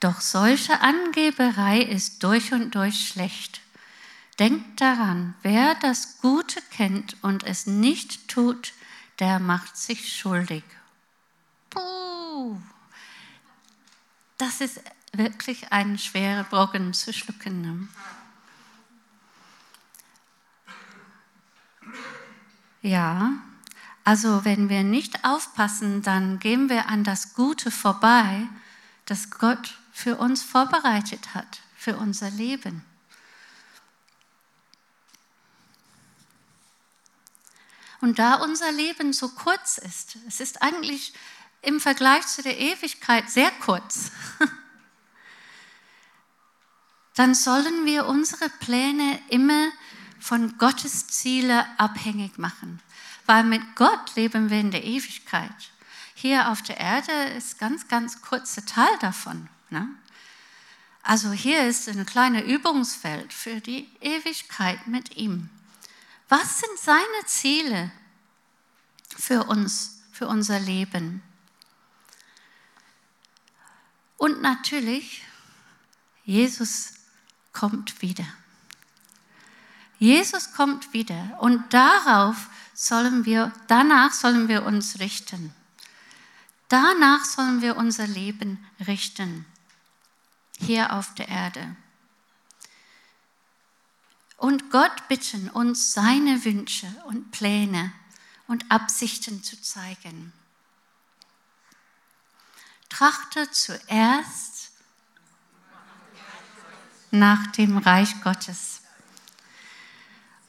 Doch 0.00 0.22
solche 0.22 0.80
Angeberei 0.80 1.82
ist 1.82 2.22
durch 2.22 2.52
und 2.52 2.74
durch 2.74 3.08
schlecht. 3.08 3.60
Denkt 4.38 4.80
daran, 4.80 5.34
wer 5.42 5.74
das 5.74 6.18
Gute 6.22 6.62
kennt 6.70 7.22
und 7.22 7.44
es 7.44 7.66
nicht 7.66 8.26
tut, 8.26 8.72
der 9.18 9.38
macht 9.38 9.76
sich 9.76 10.16
schuldig. 10.16 10.64
Puh, 11.68 12.58
das 14.38 14.62
ist 14.62 14.80
wirklich 15.12 15.72
ein 15.72 15.98
schwerer 15.98 16.44
Brocken 16.44 16.92
zu 16.94 17.12
schlucken. 17.12 17.60
Ne? 17.60 17.88
Ja, 22.82 23.32
also 24.04 24.44
wenn 24.44 24.68
wir 24.68 24.82
nicht 24.82 25.24
aufpassen, 25.24 26.02
dann 26.02 26.38
gehen 26.38 26.68
wir 26.68 26.88
an 26.88 27.04
das 27.04 27.34
Gute 27.34 27.70
vorbei, 27.70 28.48
das 29.04 29.30
Gott 29.30 29.78
für 29.92 30.16
uns 30.16 30.42
vorbereitet 30.42 31.34
hat, 31.34 31.60
für 31.76 31.96
unser 31.96 32.30
Leben. 32.30 32.84
Und 38.00 38.18
da 38.18 38.36
unser 38.36 38.72
Leben 38.72 39.12
so 39.12 39.28
kurz 39.28 39.76
ist, 39.76 40.16
es 40.26 40.40
ist 40.40 40.62
eigentlich 40.62 41.12
im 41.60 41.80
Vergleich 41.80 42.26
zu 42.26 42.42
der 42.42 42.58
Ewigkeit 42.58 43.28
sehr 43.28 43.50
kurz, 43.60 44.10
dann 47.20 47.34
sollen 47.34 47.84
wir 47.84 48.06
unsere 48.06 48.48
Pläne 48.48 49.20
immer 49.28 49.70
von 50.18 50.56
Gottes 50.56 51.06
Ziele 51.06 51.66
abhängig 51.78 52.38
machen. 52.38 52.80
Weil 53.26 53.44
mit 53.44 53.76
Gott 53.76 54.16
leben 54.16 54.48
wir 54.48 54.58
in 54.58 54.70
der 54.70 54.84
Ewigkeit. 54.84 55.52
Hier 56.14 56.48
auf 56.48 56.62
der 56.62 56.78
Erde 56.78 57.12
ist 57.36 57.58
ganz, 57.58 57.88
ganz 57.88 58.22
kurzer 58.22 58.64
Teil 58.64 58.96
davon. 59.02 59.50
Ne? 59.68 59.86
Also 61.02 61.30
hier 61.30 61.66
ist 61.66 61.90
ein 61.90 62.06
kleines 62.06 62.44
Übungsfeld 62.44 63.34
für 63.34 63.60
die 63.60 63.86
Ewigkeit 64.00 64.86
mit 64.86 65.18
ihm. 65.18 65.50
Was 66.30 66.60
sind 66.60 66.78
seine 66.78 67.26
Ziele 67.26 67.92
für 69.14 69.44
uns, 69.44 70.00
für 70.10 70.26
unser 70.26 70.58
Leben? 70.58 71.22
Und 74.16 74.40
natürlich, 74.40 75.22
Jesus 76.24 76.94
kommt 77.52 78.02
wieder. 78.02 78.26
Jesus 79.98 80.52
kommt 80.52 80.92
wieder 80.92 81.38
und 81.40 81.74
darauf 81.74 82.48
sollen 82.74 83.26
wir, 83.26 83.52
danach 83.68 84.12
sollen 84.12 84.48
wir 84.48 84.64
uns 84.64 84.98
richten. 84.98 85.54
Danach 86.68 87.24
sollen 87.24 87.62
wir 87.62 87.76
unser 87.76 88.06
Leben 88.06 88.64
richten, 88.86 89.44
hier 90.58 90.92
auf 90.92 91.14
der 91.14 91.28
Erde. 91.28 91.76
Und 94.36 94.70
Gott 94.70 95.08
bitten, 95.08 95.50
uns 95.50 95.92
seine 95.92 96.44
Wünsche 96.44 96.86
und 97.06 97.30
Pläne 97.32 97.92
und 98.46 98.70
Absichten 98.70 99.42
zu 99.42 99.60
zeigen. 99.60 100.32
Trachte 102.88 103.50
zuerst 103.50 104.59
nach 107.10 107.46
dem 107.48 107.78
Reich 107.78 108.20
Gottes. 108.22 108.82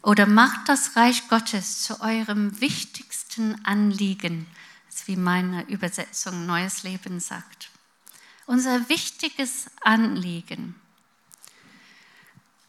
Oder 0.02 0.26
macht 0.26 0.68
das 0.68 0.96
Reich 0.96 1.28
Gottes 1.28 1.84
zu 1.84 2.02
eurem 2.02 2.60
wichtigsten 2.60 3.64
Anliegen, 3.66 4.48
wie 5.06 5.16
meine 5.16 5.64
Übersetzung 5.70 6.46
Neues 6.46 6.84
Leben 6.84 7.20
sagt. 7.20 7.70
Unser 8.46 8.90
wichtiges 8.90 9.68
Anliegen. 9.82 10.76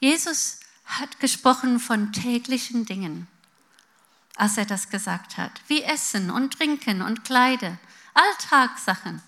Jesus 0.01 0.61
hat 0.85 1.21
gesprochen 1.21 1.79
von 1.79 2.13
täglichen 2.13 2.85
Dingen, 2.85 3.29
als 4.37 4.57
er 4.59 4.67
das 4.67 4.89
gesagt 4.91 5.37
hat, 5.37 5.61
wie 5.69 5.83
Essen 5.83 6.31
und 6.31 6.55
Trinken 6.55 7.03
und 7.03 7.25
Kleider, 7.25 7.79
Alltagssachen. 8.15 9.23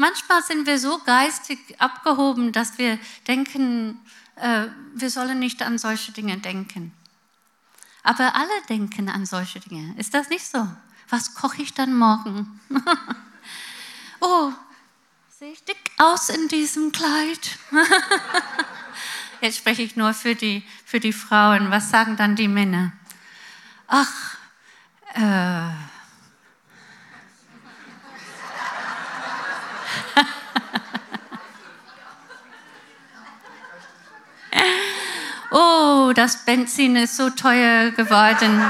Manchmal 0.00 0.42
sind 0.42 0.64
wir 0.64 0.78
so 0.78 0.98
geistig 1.04 1.58
abgehoben, 1.78 2.52
dass 2.52 2.78
wir 2.78 2.98
denken, 3.28 4.00
äh, 4.36 4.68
wir 4.94 5.10
sollen 5.10 5.38
nicht 5.38 5.60
an 5.60 5.76
solche 5.76 6.10
Dinge 6.12 6.38
denken. 6.38 6.94
Aber 8.02 8.34
alle 8.34 8.62
denken 8.70 9.10
an 9.10 9.26
solche 9.26 9.60
Dinge. 9.60 9.94
Ist 9.98 10.14
das 10.14 10.30
nicht 10.30 10.46
so? 10.46 10.66
Was 11.10 11.34
koche 11.34 11.60
ich 11.60 11.74
dann 11.74 11.94
morgen? 11.94 12.60
oh, 14.20 14.50
sehe 15.38 15.52
ich 15.52 15.62
dick 15.64 15.90
aus 15.98 16.30
in 16.30 16.48
diesem 16.48 16.92
Kleid? 16.92 17.58
Jetzt 19.42 19.58
spreche 19.58 19.82
ich 19.82 19.96
nur 19.96 20.14
für 20.14 20.34
die, 20.34 20.64
für 20.86 21.00
die 21.00 21.12
Frauen. 21.12 21.70
Was 21.70 21.90
sagen 21.90 22.16
dann 22.16 22.36
die 22.36 22.48
Männer? 22.48 22.92
Ach, 23.86 24.38
äh, 25.12 25.89
oh, 35.60 36.12
das 36.14 36.44
Benzin 36.44 36.96
ist 36.96 37.16
so 37.16 37.30
teuer 37.30 37.90
geworden. 37.90 38.62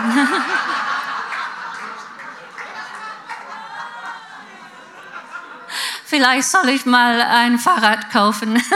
Vielleicht 6.05 6.49
soll 6.49 6.68
ich 6.70 6.86
mal 6.86 7.22
ein 7.22 7.59
Fahrrad 7.59 8.11
kaufen. 8.11 8.61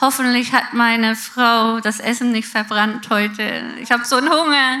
Hoffentlich 0.00 0.52
hat 0.52 0.72
meine 0.72 1.14
Frau 1.14 1.78
das 1.78 2.00
Essen 2.00 2.32
nicht 2.32 2.48
verbrannt 2.48 3.08
heute. 3.10 3.76
Ich 3.78 3.92
habe 3.92 4.04
so 4.04 4.16
einen 4.16 4.28
Hunger. 4.28 4.78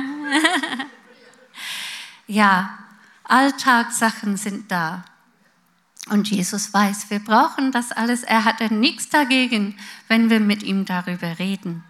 ja, 2.26 2.76
Alltagssachen 3.22 4.36
sind 4.36 4.68
da. 4.72 5.04
Und 6.12 6.30
Jesus 6.30 6.74
weiß, 6.74 7.08
wir 7.08 7.20
brauchen 7.20 7.72
das 7.72 7.90
alles. 7.90 8.22
Er 8.22 8.44
hat 8.44 8.60
nichts 8.70 9.08
dagegen, 9.08 9.78
wenn 10.08 10.28
wir 10.28 10.40
mit 10.40 10.62
ihm 10.62 10.84
darüber 10.84 11.38
reden. 11.38 11.82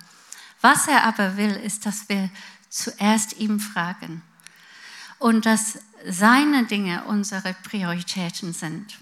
Was 0.61 0.87
er 0.87 1.03
aber 1.07 1.37
will, 1.37 1.51
ist, 1.51 1.87
dass 1.87 2.09
wir 2.09 2.31
zuerst 2.69 3.41
ihm 3.41 3.59
fragen. 3.59 4.23
Und 5.19 5.45
dass 5.45 5.81
seine 6.09 6.67
Dinge 6.67 7.03
unsere 7.07 7.57
Prioritäten 7.65 8.53
sind. 8.53 8.97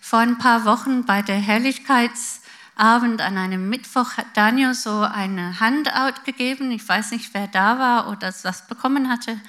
Vor 0.00 0.20
ein 0.20 0.38
paar 0.38 0.64
Wochen 0.64 1.04
bei 1.04 1.20
der 1.20 1.38
Herrlichkeitsabend 1.38 3.22
an 3.22 3.36
einem 3.36 3.68
Mittwoch 3.68 4.16
hat 4.16 4.36
Daniel 4.36 4.74
so 4.74 5.00
eine 5.00 5.58
Handout 5.58 6.22
gegeben. 6.24 6.70
Ich 6.70 6.88
weiß 6.88 7.10
nicht, 7.10 7.34
wer 7.34 7.48
da 7.48 7.80
war 7.80 8.08
oder 8.08 8.32
das 8.40 8.68
bekommen 8.68 9.08
hatte, 9.08 9.40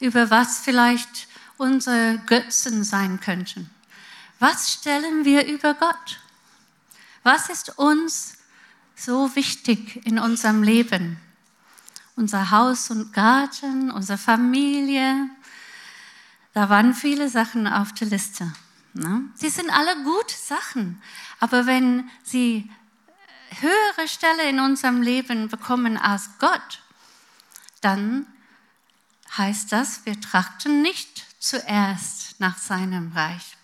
über 0.00 0.30
was 0.30 0.60
vielleicht 0.60 1.28
unsere 1.58 2.16
Götzen 2.24 2.82
sein 2.82 3.20
könnten. 3.20 3.68
Was 4.38 4.72
stellen 4.72 5.24
wir 5.24 5.46
über 5.46 5.74
Gott? 5.74 6.20
Was 7.24 7.48
ist 7.48 7.78
uns 7.78 8.38
so 8.94 9.34
wichtig 9.34 10.06
in 10.06 10.18
unserem 10.18 10.62
Leben? 10.62 11.20
Unser 12.14 12.50
Haus 12.50 12.90
und 12.90 13.12
Garten, 13.12 13.90
unsere 13.90 14.18
Familie. 14.18 15.28
Da 16.54 16.68
waren 16.68 16.94
viele 16.94 17.28
Sachen 17.28 17.66
auf 17.66 17.92
der 17.94 18.08
Liste. 18.08 18.52
Ne? 18.94 19.22
Sie 19.34 19.50
sind 19.50 19.70
alle 19.70 20.02
gute 20.02 20.36
Sachen, 20.36 21.02
aber 21.40 21.66
wenn 21.66 22.08
sie 22.22 22.70
höhere 23.60 24.08
Stelle 24.08 24.48
in 24.48 24.60
unserem 24.60 25.02
Leben 25.02 25.48
bekommen 25.48 25.96
als 25.96 26.30
Gott, 26.38 26.82
dann 27.80 28.26
heißt 29.36 29.72
das, 29.72 30.06
wir 30.06 30.20
trachten 30.20 30.82
nicht 30.82 31.26
zuerst 31.38 32.40
nach 32.40 32.58
seinem 32.58 33.12
Reich. 33.12 33.57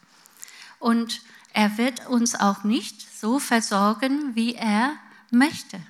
Und 0.85 1.23
er 1.55 1.79
wird 1.79 2.09
uns 2.09 2.35
auch 2.35 2.63
nicht 2.63 3.01
so 3.19 3.39
versorgen, 3.39 4.35
wie 4.35 4.55
er 4.55 4.95
möchte. 5.31 5.81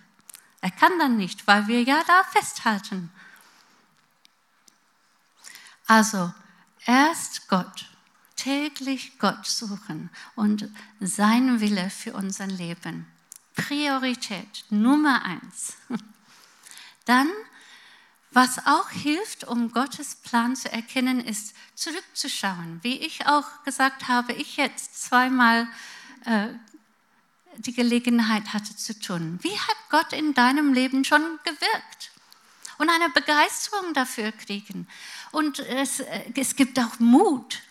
Er 0.61 0.71
kann 0.71 0.97
dann 1.01 1.17
nicht, 1.17 1.49
weil 1.49 1.67
wir 1.67 1.83
ja 1.83 2.01
da 2.07 2.23
festhalten. 2.31 3.11
Also 5.89 6.33
erst 6.87 7.49
Gott, 7.49 7.87
täglich 8.37 9.19
Gott 9.19 9.45
suchen 9.49 10.11
und 10.37 10.69
sein 11.01 11.61
Wille 11.61 11.91
für 11.91 12.13
unser 12.13 12.47
Leben. 12.47 13.05
Priorität 13.57 14.65
Nummer 14.71 15.25
eins. 15.25 15.77
Dann, 17.05 17.29
was 18.35 18.67
auch 18.67 18.91
hilft, 18.91 19.45
um 19.45 19.73
Gottes 19.73 20.17
Plan 20.17 20.57
zu 20.57 20.71
erkennen, 20.71 21.21
ist 21.21 21.55
zurückzuschauen. 21.75 22.81
Wie 22.83 22.99
ich 22.99 23.27
auch 23.27 23.63
gesagt 23.65 24.09
habe, 24.09 24.33
ich 24.33 24.57
jetzt 24.57 25.03
zweimal 25.03 25.69
äh, 26.25 26.49
die 27.59 27.73
Gelegenheit 27.73 28.53
hatte 28.53 28.77
zu 28.77 28.99
tun. 28.99 29.39
Wie 29.43 29.57
hat 29.57 29.77
Gott 29.91 30.13
in 30.13 30.35
deinem 30.35 30.73
Leben 30.73 31.05
schon 31.05 31.23
gewirkt? 31.45 32.11
Und 32.79 32.91
eine 32.91 33.09
Begeisterung 33.11 33.95
dafür 33.95 34.33
kriegen. 34.33 34.89
Und 35.31 35.61
es, 35.61 36.01
äh, 36.01 36.25
es 36.35 36.57
gibt 36.57 36.79
auch 36.81 36.99
Mut. 36.99 37.63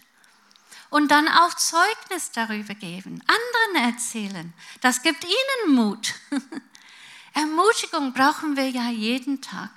Und 0.90 1.12
dann 1.12 1.28
auch 1.28 1.54
Zeugnis 1.56 2.32
darüber 2.32 2.76
geben, 2.76 3.22
anderen 3.28 3.92
erzählen. 3.92 4.54
Das 4.80 5.02
gibt 5.02 5.24
ihnen 5.24 5.76
Mut. 5.76 6.14
Ermutigung 7.34 8.14
brauchen 8.14 8.56
wir 8.56 8.70
ja 8.70 8.90
jeden 8.90 9.42
Tag. 9.42 9.72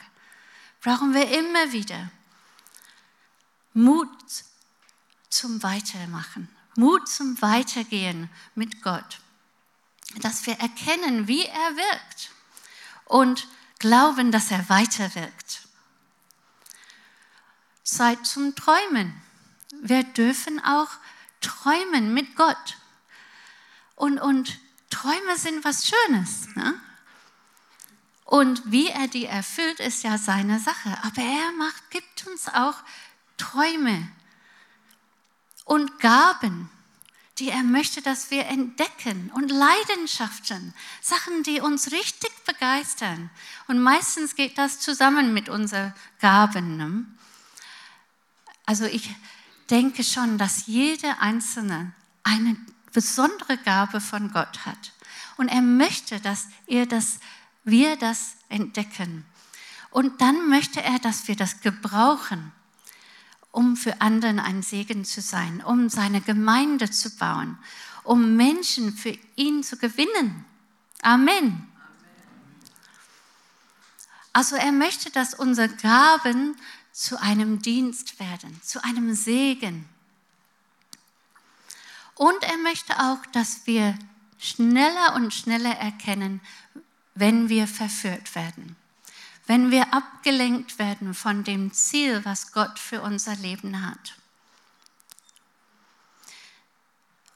Brauchen 0.86 1.12
wir 1.12 1.28
immer 1.38 1.72
wieder. 1.72 2.10
Mut 3.74 4.08
zum 5.28 5.62
Weitermachen. 5.62 6.48
Mut 6.76 7.08
zum 7.08 7.42
Weitergehen 7.42 8.30
mit 8.54 8.80
Gott 8.82 9.18
dass 10.20 10.46
wir 10.46 10.54
erkennen, 10.54 11.28
wie 11.28 11.44
er 11.44 11.76
wirkt 11.76 12.30
und 13.04 13.48
glauben, 13.78 14.32
dass 14.32 14.50
er 14.50 14.68
weiter 14.68 15.14
wirkt. 15.14 15.62
Zeit 17.82 18.26
zum 18.26 18.54
Träumen. 18.54 19.20
Wir 19.80 20.04
dürfen 20.04 20.62
auch 20.64 20.88
träumen 21.40 22.14
mit 22.14 22.34
Gott. 22.36 22.78
Und, 23.94 24.18
und 24.18 24.58
Träume 24.90 25.36
sind 25.36 25.64
was 25.64 25.86
Schönes. 25.86 26.48
Ne? 26.56 26.74
Und 28.26 28.62
wie 28.70 28.88
er 28.88 29.08
die 29.08 29.24
erfüllt, 29.24 29.80
ist 29.80 30.02
ja 30.02 30.18
seine 30.18 30.60
Sache. 30.60 30.98
Aber 31.02 31.22
er 31.22 31.52
macht, 31.52 31.90
gibt 31.90 32.26
uns 32.26 32.48
auch 32.48 32.74
Träume 33.38 34.08
und 35.64 35.98
Gaben 36.00 36.70
die 37.38 37.50
er 37.50 37.62
möchte, 37.62 38.00
dass 38.00 38.30
wir 38.30 38.46
entdecken 38.46 39.30
und 39.34 39.50
Leidenschaften, 39.50 40.72
Sachen, 41.02 41.42
die 41.42 41.60
uns 41.60 41.92
richtig 41.92 42.32
begeistern. 42.46 43.30
Und 43.66 43.80
meistens 43.80 44.36
geht 44.36 44.56
das 44.56 44.80
zusammen 44.80 45.34
mit 45.34 45.48
unseren 45.48 45.92
Gaben. 46.20 46.76
Ne? 46.78 47.04
Also 48.64 48.86
ich 48.86 49.14
denke 49.68 50.02
schon, 50.02 50.38
dass 50.38 50.66
jeder 50.66 51.20
Einzelne 51.20 51.92
eine 52.22 52.56
besondere 52.92 53.58
Gabe 53.58 54.00
von 54.00 54.32
Gott 54.32 54.64
hat. 54.64 54.92
Und 55.36 55.48
er 55.48 55.60
möchte, 55.60 56.18
dass 56.20 56.46
er 56.66 56.86
das, 56.86 57.18
wir 57.66 57.96
das 57.96 58.36
entdecken. 58.48 59.26
Und 59.90 60.22
dann 60.22 60.48
möchte 60.48 60.82
er, 60.82 60.98
dass 60.98 61.28
wir 61.28 61.36
das 61.36 61.60
gebrauchen 61.60 62.52
um 63.56 63.74
für 63.74 64.02
anderen 64.02 64.38
ein 64.38 64.62
Segen 64.62 65.06
zu 65.06 65.22
sein, 65.22 65.64
um 65.64 65.88
seine 65.88 66.20
Gemeinde 66.20 66.90
zu 66.90 67.08
bauen, 67.16 67.56
um 68.04 68.36
Menschen 68.36 68.92
für 68.92 69.16
ihn 69.34 69.62
zu 69.62 69.78
gewinnen. 69.78 70.44
Amen. 71.00 71.66
Also 74.34 74.56
er 74.56 74.72
möchte, 74.72 75.10
dass 75.10 75.32
unsere 75.32 75.70
Gaben 75.70 76.54
zu 76.92 77.18
einem 77.18 77.62
Dienst 77.62 78.20
werden, 78.20 78.60
zu 78.62 78.84
einem 78.84 79.14
Segen. 79.14 79.88
Und 82.14 82.42
er 82.42 82.58
möchte 82.58 82.92
auch, 83.00 83.24
dass 83.32 83.66
wir 83.66 83.98
schneller 84.38 85.14
und 85.14 85.32
schneller 85.32 85.74
erkennen, 85.76 86.42
wenn 87.16 87.48
wir 87.48 87.66
verführt 87.66 88.34
werden 88.34 88.76
wenn 89.46 89.70
wir 89.70 89.94
abgelenkt 89.94 90.78
werden 90.78 91.14
von 91.14 91.44
dem 91.44 91.72
Ziel, 91.72 92.24
was 92.24 92.52
Gott 92.52 92.78
für 92.78 93.00
unser 93.00 93.36
Leben 93.36 93.86
hat. 93.86 94.16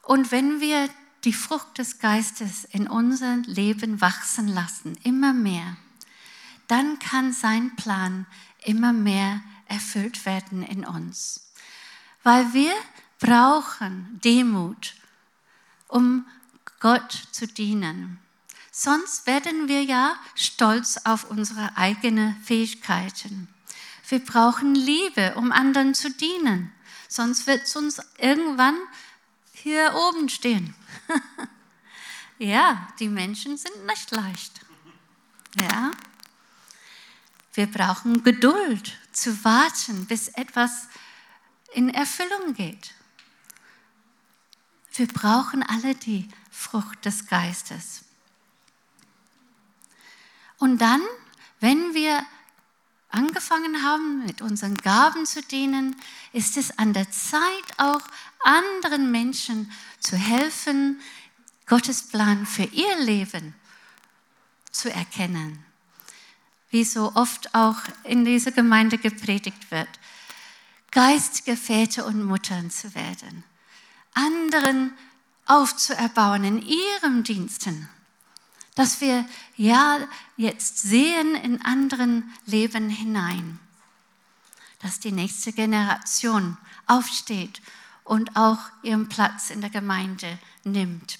Und 0.03 0.31
wenn 0.31 0.59
wir 0.59 0.89
die 1.23 1.33
Frucht 1.33 1.77
des 1.77 1.99
Geistes 1.99 2.65
in 2.65 2.87
unser 2.87 3.37
Leben 3.37 4.01
wachsen 4.01 4.47
lassen, 4.47 4.97
immer 5.03 5.31
mehr, 5.31 5.77
dann 6.67 6.99
kann 6.99 7.31
sein 7.31 7.75
Plan 7.75 8.25
immer 8.63 8.91
mehr 8.91 9.41
erfüllt 9.67 10.25
werden 10.25 10.63
in 10.63 10.85
uns. 10.85 11.51
Weil 12.23 12.53
wir 12.53 12.73
brauchen 13.19 14.19
Demut, 14.23 14.95
um 15.87 16.25
Gott 16.79 17.27
zu 17.31 17.47
dienen. 17.47 18.19
Sonst 18.71 19.27
werden 19.27 19.67
wir 19.67 19.83
ja 19.83 20.15
stolz 20.33 20.97
auf 21.03 21.29
unsere 21.29 21.75
eigenen 21.75 22.41
Fähigkeiten. 22.41 23.49
Wir 24.07 24.19
brauchen 24.19 24.75
Liebe, 24.75 25.35
um 25.35 25.51
anderen 25.51 25.93
zu 25.93 26.09
dienen. 26.09 26.71
Sonst 27.09 27.47
wird 27.47 27.63
es 27.63 27.75
uns 27.75 28.01
irgendwann 28.17 28.77
hier 29.51 29.93
oben 29.93 30.29
stehen. 30.29 30.73
ja, 32.39 32.87
die 32.99 33.09
Menschen 33.09 33.57
sind 33.57 33.85
nicht 33.85 34.09
leicht. 34.11 34.61
Ja. 35.59 35.91
Wir 37.53 37.67
brauchen 37.67 38.23
Geduld 38.23 38.97
zu 39.11 39.43
warten, 39.43 40.05
bis 40.05 40.29
etwas 40.29 40.87
in 41.73 41.89
Erfüllung 41.89 42.53
geht. 42.53 42.93
Wir 44.93 45.07
brauchen 45.07 45.61
alle 45.61 45.93
die 45.95 46.29
Frucht 46.49 47.03
des 47.03 47.27
Geistes. 47.27 48.05
Und 50.61 50.77
dann, 50.77 51.01
wenn 51.59 51.95
wir 51.95 52.23
angefangen 53.09 53.81
haben, 53.81 54.23
mit 54.27 54.43
unseren 54.43 54.77
Gaben 54.77 55.25
zu 55.25 55.41
dienen, 55.41 55.95
ist 56.33 56.55
es 56.55 56.77
an 56.77 56.93
der 56.93 57.09
Zeit 57.09 57.41
auch 57.77 58.01
anderen 58.43 59.09
Menschen 59.09 59.71
zu 59.99 60.15
helfen, 60.15 61.01
Gottes 61.65 62.09
Plan 62.09 62.45
für 62.45 62.65
ihr 62.65 62.95
Leben 62.99 63.55
zu 64.69 64.93
erkennen. 64.93 65.65
Wie 66.69 66.83
so 66.83 67.11
oft 67.15 67.55
auch 67.55 67.79
in 68.03 68.23
dieser 68.23 68.51
Gemeinde 68.51 68.99
gepredigt 68.99 69.71
wird. 69.71 69.89
Geistige 70.91 71.57
Väter 71.57 72.05
und 72.05 72.23
Muttern 72.23 72.69
zu 72.69 72.93
werden. 72.93 73.43
Anderen 74.13 74.93
aufzuerbauen 75.47 76.43
in 76.43 76.61
ihrem 76.61 77.23
Diensten 77.23 77.89
dass 78.75 79.01
wir 79.01 79.25
ja 79.57 79.99
jetzt 80.37 80.79
sehen 80.79 81.35
in 81.35 81.61
anderen 81.61 82.31
Leben 82.45 82.89
hinein, 82.89 83.59
dass 84.79 84.99
die 84.99 85.11
nächste 85.11 85.51
Generation 85.51 86.57
aufsteht 86.87 87.61
und 88.03 88.35
auch 88.35 88.59
ihren 88.83 89.09
Platz 89.09 89.49
in 89.49 89.61
der 89.61 89.69
Gemeinde 89.69 90.39
nimmt. 90.63 91.19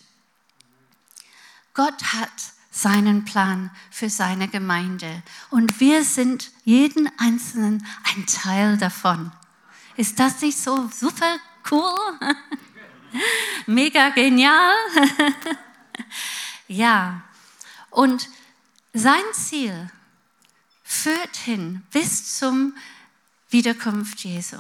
Gott 1.74 2.04
hat 2.14 2.30
seinen 2.72 3.26
Plan 3.26 3.70
für 3.90 4.10
seine 4.10 4.48
Gemeinde 4.48 5.22
und 5.50 5.80
wir 5.80 6.04
sind 6.04 6.52
jeden 6.64 7.10
Einzelnen 7.20 7.86
ein 8.04 8.26
Teil 8.26 8.78
davon. 8.78 9.32
Ist 9.98 10.20
das 10.20 10.42
nicht 10.42 10.58
so 10.58 10.90
super 10.90 11.38
cool? 11.70 12.00
Mega 13.68 14.10
genial. 14.10 14.74
ja, 16.68 17.22
und 17.92 18.28
sein 18.94 19.24
Ziel 19.34 19.90
führt 20.84 21.36
hin 21.36 21.84
bis 21.92 22.38
zum 22.38 22.76
Wiederkunft 23.50 24.24
Jesu. 24.24 24.58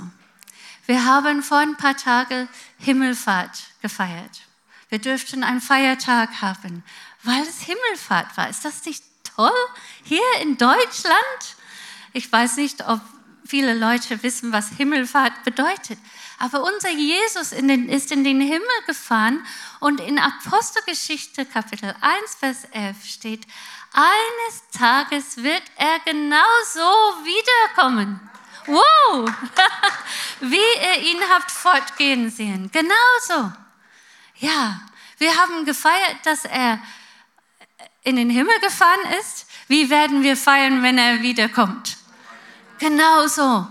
Wir 0.86 1.06
haben 1.06 1.42
vor 1.44 1.58
ein 1.58 1.78
paar 1.78 1.98
Tagen 1.98 2.48
Himmelfahrt 2.78 3.64
gefeiert. 3.82 4.42
Wir 4.90 5.00
dürften 5.00 5.44
einen 5.44 5.62
Feiertag 5.62 6.42
haben, 6.42 6.84
weil 7.24 7.42
es 7.44 7.62
Himmelfahrt 7.62 8.36
war. 8.36 8.50
Ist 8.50 8.66
das 8.66 8.86
nicht 8.86 9.04
toll 9.24 9.52
hier 10.04 10.22
in 10.42 10.58
Deutschland? 10.58 11.56
Ich 12.14 12.32
weiß 12.32 12.58
nicht, 12.58 12.88
ob 12.88 13.00
viele 13.46 13.74
Leute 13.74 14.22
wissen, 14.24 14.52
was 14.52 14.70
Himmelfahrt 14.70 15.44
bedeutet. 15.44 16.00
Aber 16.42 16.64
unser 16.64 16.89
Jesus 16.89 17.52
in 17.52 17.68
den, 17.68 17.88
ist 17.88 18.12
in 18.12 18.24
den 18.24 18.42
Himmel 18.42 18.68
gefahren 18.88 19.46
und 19.80 20.02
in 20.02 20.18
Apostelgeschichte 20.18 21.46
Kapitel 21.46 21.94
1, 22.02 22.36
Vers 22.39 22.64
11 22.72 23.06
steht, 23.06 23.46
eines 23.94 24.64
Tages 24.76 25.38
wird 25.38 25.62
er 25.76 26.00
genauso 26.00 26.82
wiederkommen. 27.24 28.20
Wow! 28.66 29.32
Wie 30.39 30.56
ihr 30.56 31.12
ihn 31.12 31.20
habt 31.30 31.52
fortgehen 31.52 32.32
sehen. 32.32 32.72
Genauso. 32.72 33.54
Ja, 34.38 34.82
wir 35.20 35.38
haben 35.38 35.64
gefeiert, 35.64 36.18
dass 36.24 36.46
er 36.46 36.80
in 38.02 38.16
den 38.16 38.32
Himmel 38.32 38.60
gefahren 38.62 39.12
ist. 39.20 39.46
Wie 39.68 39.92
werden 39.92 40.24
wir 40.24 40.36
feiern, 40.36 40.82
wenn 40.82 40.98
er 40.98 41.22
wiederkommt? 41.22 41.98
Genauso. 42.80 43.68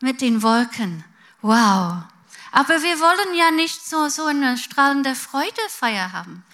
Mit 0.00 0.20
den 0.20 0.42
Wolken. 0.42 1.04
Wow. 1.42 2.04
Aber 2.52 2.82
wir 2.82 3.00
wollen 3.00 3.34
ja 3.34 3.50
nicht 3.50 3.84
so, 3.86 4.08
so 4.08 4.26
eine 4.26 4.56
strahlende 4.58 5.14
Freudefeier 5.14 6.12
haben. 6.12 6.44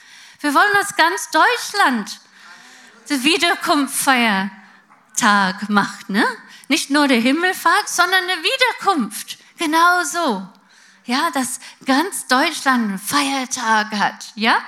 Wir 0.40 0.54
wollen, 0.54 0.72
dass 0.74 0.96
ganz 0.96 1.30
Deutschland 1.30 2.20
die 3.08 3.22
Wiederkunftfeiertag 3.22 5.68
macht. 5.68 6.10
Ne? 6.10 6.26
Nicht 6.68 6.90
nur 6.90 7.08
die 7.08 7.20
Himmelfahrt, 7.20 7.88
sondern 7.88 8.24
eine 8.24 8.42
Wiederkunft. 8.42 9.38
Genau 9.58 10.02
so. 10.04 10.46
Ja, 11.06 11.30
dass 11.32 11.60
ganz 11.84 12.26
Deutschland 12.26 12.88
einen 12.88 12.98
Feiertag 12.98 13.92
hat. 13.92 14.32
Ja, 14.34 14.58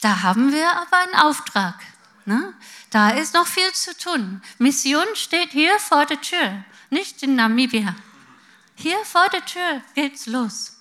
da 0.00 0.22
haben 0.22 0.52
wir 0.52 0.68
aber 0.70 0.98
einen 0.98 1.14
Auftrag. 1.14 1.76
Ne? 2.24 2.52
Da 2.90 3.10
ist 3.10 3.34
noch 3.34 3.46
viel 3.46 3.72
zu 3.72 3.96
tun. 3.96 4.42
Mission 4.58 5.06
steht 5.14 5.50
hier 5.50 5.78
vor 5.78 6.06
der 6.06 6.20
Tür, 6.20 6.64
nicht 6.90 7.22
in 7.22 7.36
Namibia. 7.36 7.94
Hier 8.76 9.04
vor 9.04 9.28
der 9.28 9.44
Tür 9.44 9.82
geht's 9.94 10.26
los. 10.26 10.76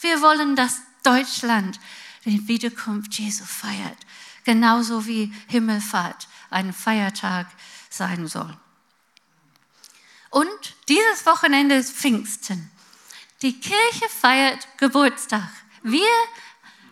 Wir 0.00 0.20
wollen, 0.20 0.56
dass 0.56 0.80
Deutschland 1.02 1.80
die 2.24 2.46
Wiederkunft 2.48 3.14
Jesu 3.14 3.44
feiert, 3.44 3.98
genauso 4.44 5.06
wie 5.06 5.32
Himmelfahrt 5.48 6.28
ein 6.50 6.72
Feiertag 6.72 7.46
sein 7.90 8.26
soll. 8.26 8.56
Und 10.30 10.74
dieses 10.88 11.26
Wochenende 11.26 11.76
ist 11.76 11.94
Pfingsten. 11.94 12.70
Die 13.42 13.60
Kirche 13.60 14.08
feiert 14.08 14.66
Geburtstag. 14.78 15.48
Wir 15.82 16.10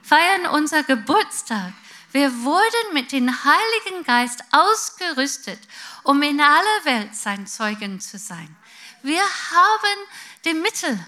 feiern 0.03 0.47
unser 0.47 0.83
Geburtstag. 0.83 1.73
Wir 2.13 2.31
wurden 2.45 2.95
mit 2.95 3.11
dem 3.11 3.29
Heiligen 3.29 4.05
Geist 4.05 4.45
ausgerüstet, 4.53 5.59
um 6.03 6.23
in 6.23 6.41
aller 6.41 6.85
Welt 6.85 7.15
sein 7.15 7.47
Zeugen 7.47 8.01
zu 8.01 8.19
sein. 8.19 8.55
Wir 9.03 9.23
haben 9.23 10.09
die 10.45 10.55
Mittel. 10.55 10.99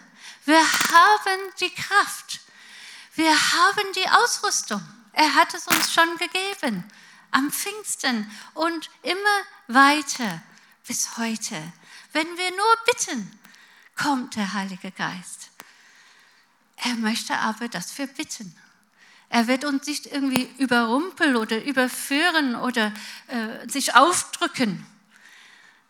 Wir 0.44 0.60
haben 0.60 1.40
die 1.60 1.70
Kraft. 1.70 2.40
Wir 3.14 3.30
haben 3.30 3.92
die 3.94 4.08
Ausrüstung. 4.08 4.82
Er 5.12 5.34
hat 5.34 5.54
es 5.54 5.66
uns 5.66 5.92
schon 5.92 6.16
gegeben. 6.18 6.84
Am 7.30 7.50
Pfingsten 7.50 8.30
und 8.54 8.90
immer 9.02 9.16
weiter 9.68 10.42
bis 10.86 11.16
heute. 11.16 11.60
Wenn 12.12 12.26
wir 12.36 12.50
nur 12.50 12.76
bitten, 12.86 13.40
kommt 13.96 14.36
der 14.36 14.52
Heilige 14.52 14.90
Geist. 14.90 15.50
Er 16.76 16.94
möchte 16.94 17.36
aber, 17.36 17.68
dass 17.68 17.96
wir 17.96 18.06
bitten. 18.06 18.54
Er 19.28 19.46
wird 19.46 19.64
uns 19.64 19.86
nicht 19.86 20.06
irgendwie 20.06 20.48
überrumpeln 20.58 21.36
oder 21.36 21.64
überführen 21.64 22.56
oder 22.56 22.92
äh, 23.28 23.68
sich 23.68 23.94
aufdrücken. 23.94 24.86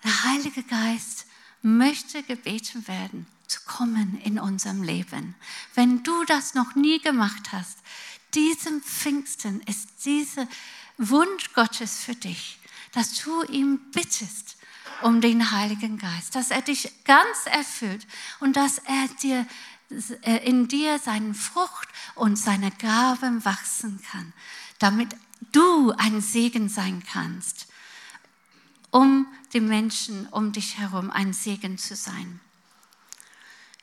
Der 0.02 0.24
Heilige 0.24 0.62
Geist 0.62 1.23
möchte 1.64 2.22
gebeten 2.22 2.86
werden, 2.86 3.26
zu 3.46 3.60
kommen 3.66 4.20
in 4.22 4.38
unserem 4.38 4.82
Leben. 4.82 5.34
Wenn 5.74 6.02
du 6.02 6.24
das 6.24 6.54
noch 6.54 6.74
nie 6.74 7.00
gemacht 7.00 7.52
hast, 7.52 7.78
diesem 8.34 8.82
Pfingsten 8.82 9.60
ist 9.62 10.04
dieser 10.04 10.46
Wunsch 10.98 11.52
Gottes 11.54 11.98
für 11.98 12.14
dich, 12.14 12.58
dass 12.92 13.14
du 13.22 13.42
ihm 13.44 13.80
bittest 13.92 14.56
um 15.02 15.20
den 15.20 15.50
Heiligen 15.50 15.98
Geist, 15.98 16.34
dass 16.34 16.50
er 16.50 16.62
dich 16.62 16.92
ganz 17.04 17.46
erfüllt 17.46 18.06
und 18.40 18.56
dass 18.56 18.78
er 18.78 19.08
dir 19.22 19.46
äh, 20.22 20.48
in 20.48 20.68
dir 20.68 20.98
seine 20.98 21.34
Frucht 21.34 21.88
und 22.14 22.36
seine 22.36 22.70
Gaben 22.72 23.44
wachsen 23.44 24.00
kann, 24.10 24.32
damit 24.78 25.16
du 25.52 25.92
ein 25.92 26.20
Segen 26.20 26.68
sein 26.68 27.02
kannst 27.10 27.68
um 28.94 29.26
die 29.52 29.60
Menschen 29.60 30.28
um 30.28 30.52
dich 30.52 30.78
herum 30.78 31.10
ein 31.10 31.32
Segen 31.32 31.78
zu 31.78 31.96
sein. 31.96 32.38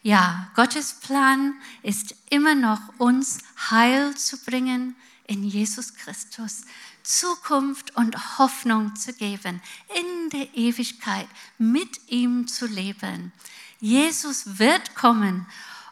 Ja, 0.04 0.50
Gottes 0.56 0.94
Plan 1.02 1.54
ist 1.84 2.16
immer 2.30 2.56
noch, 2.56 2.80
uns 2.98 3.40
Heil 3.70 4.16
zu 4.16 4.38
bringen 4.38 4.96
in 5.28 5.44
Jesus 5.44 5.96
Christus, 5.96 6.62
Zukunft 7.04 7.94
und 7.98 8.38
Hoffnung 8.38 8.96
zu 8.96 9.12
geben, 9.12 9.62
in 10.00 10.30
der 10.30 10.56
Ewigkeit 10.56 11.28
mit 11.58 12.10
ihm 12.10 12.48
zu 12.48 12.66
leben. 12.66 13.34
Jesus 13.82 14.60
wird 14.60 14.96
kommen, 14.96 15.46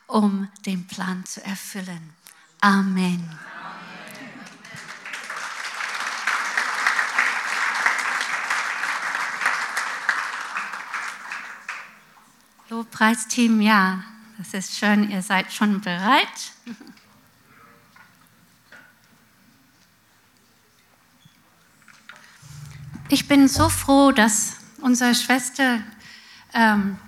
um 0.07 0.47
den 0.65 0.88
Plan 0.88 1.26
zu 1.26 1.43
erfüllen. 1.43 2.13
Amen. 2.61 3.38
Lobpreisteam, 12.70 13.61
ja, 13.61 14.03
das 14.38 14.53
ist 14.53 14.78
schön, 14.78 15.09
ihr 15.09 15.24
seid 15.24 15.51
schon 15.51 15.82
bereit. 15.82 16.28
Ich 23.09 23.28
bin 23.28 23.47
so 23.47 23.70
froh, 23.70 24.11
dass 24.11 24.57
unsere 24.82 25.15
Schwester 25.15 25.80
ähm, 26.53 26.99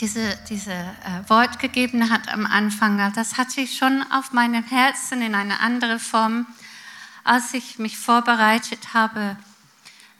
diese, 0.00 0.38
diese 0.48 0.72
äh, 0.72 1.28
Wort 1.28 1.58
gegeben 1.58 2.08
hat 2.08 2.32
am 2.32 2.46
Anfang. 2.46 3.12
Das 3.14 3.36
hatte 3.36 3.60
ich 3.60 3.76
schon 3.76 4.02
auf 4.10 4.32
meinem 4.32 4.64
Herzen 4.64 5.20
in 5.20 5.34
einer 5.34 5.60
anderen 5.60 6.00
Form, 6.00 6.46
als 7.24 7.52
ich 7.52 7.78
mich 7.78 7.98
vorbereitet 7.98 8.94
habe, 8.94 9.36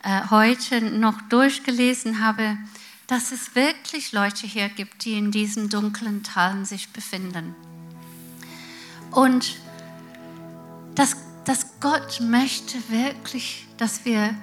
äh, 0.03 0.29
heute 0.29 0.83
noch 0.83 1.23
durchgelesen 1.23 2.23
habe 2.23 2.59
dass 3.07 3.33
es 3.33 3.55
wirklich 3.55 4.13
Leute 4.13 4.47
hier 4.47 4.69
gibt, 4.69 5.05
die 5.05 5.19
in 5.19 5.31
diesen 5.31 5.69
dunklen 5.69 6.23
Talen 6.23 6.65
sich 6.65 6.91
befinden. 6.91 7.55
Und 9.11 9.57
dass, 10.95 11.17
dass 11.45 11.81
Gott 11.81 12.21
möchte 12.21 12.79
wirklich, 12.89 13.67
dass 13.77 14.05
wir 14.05 14.35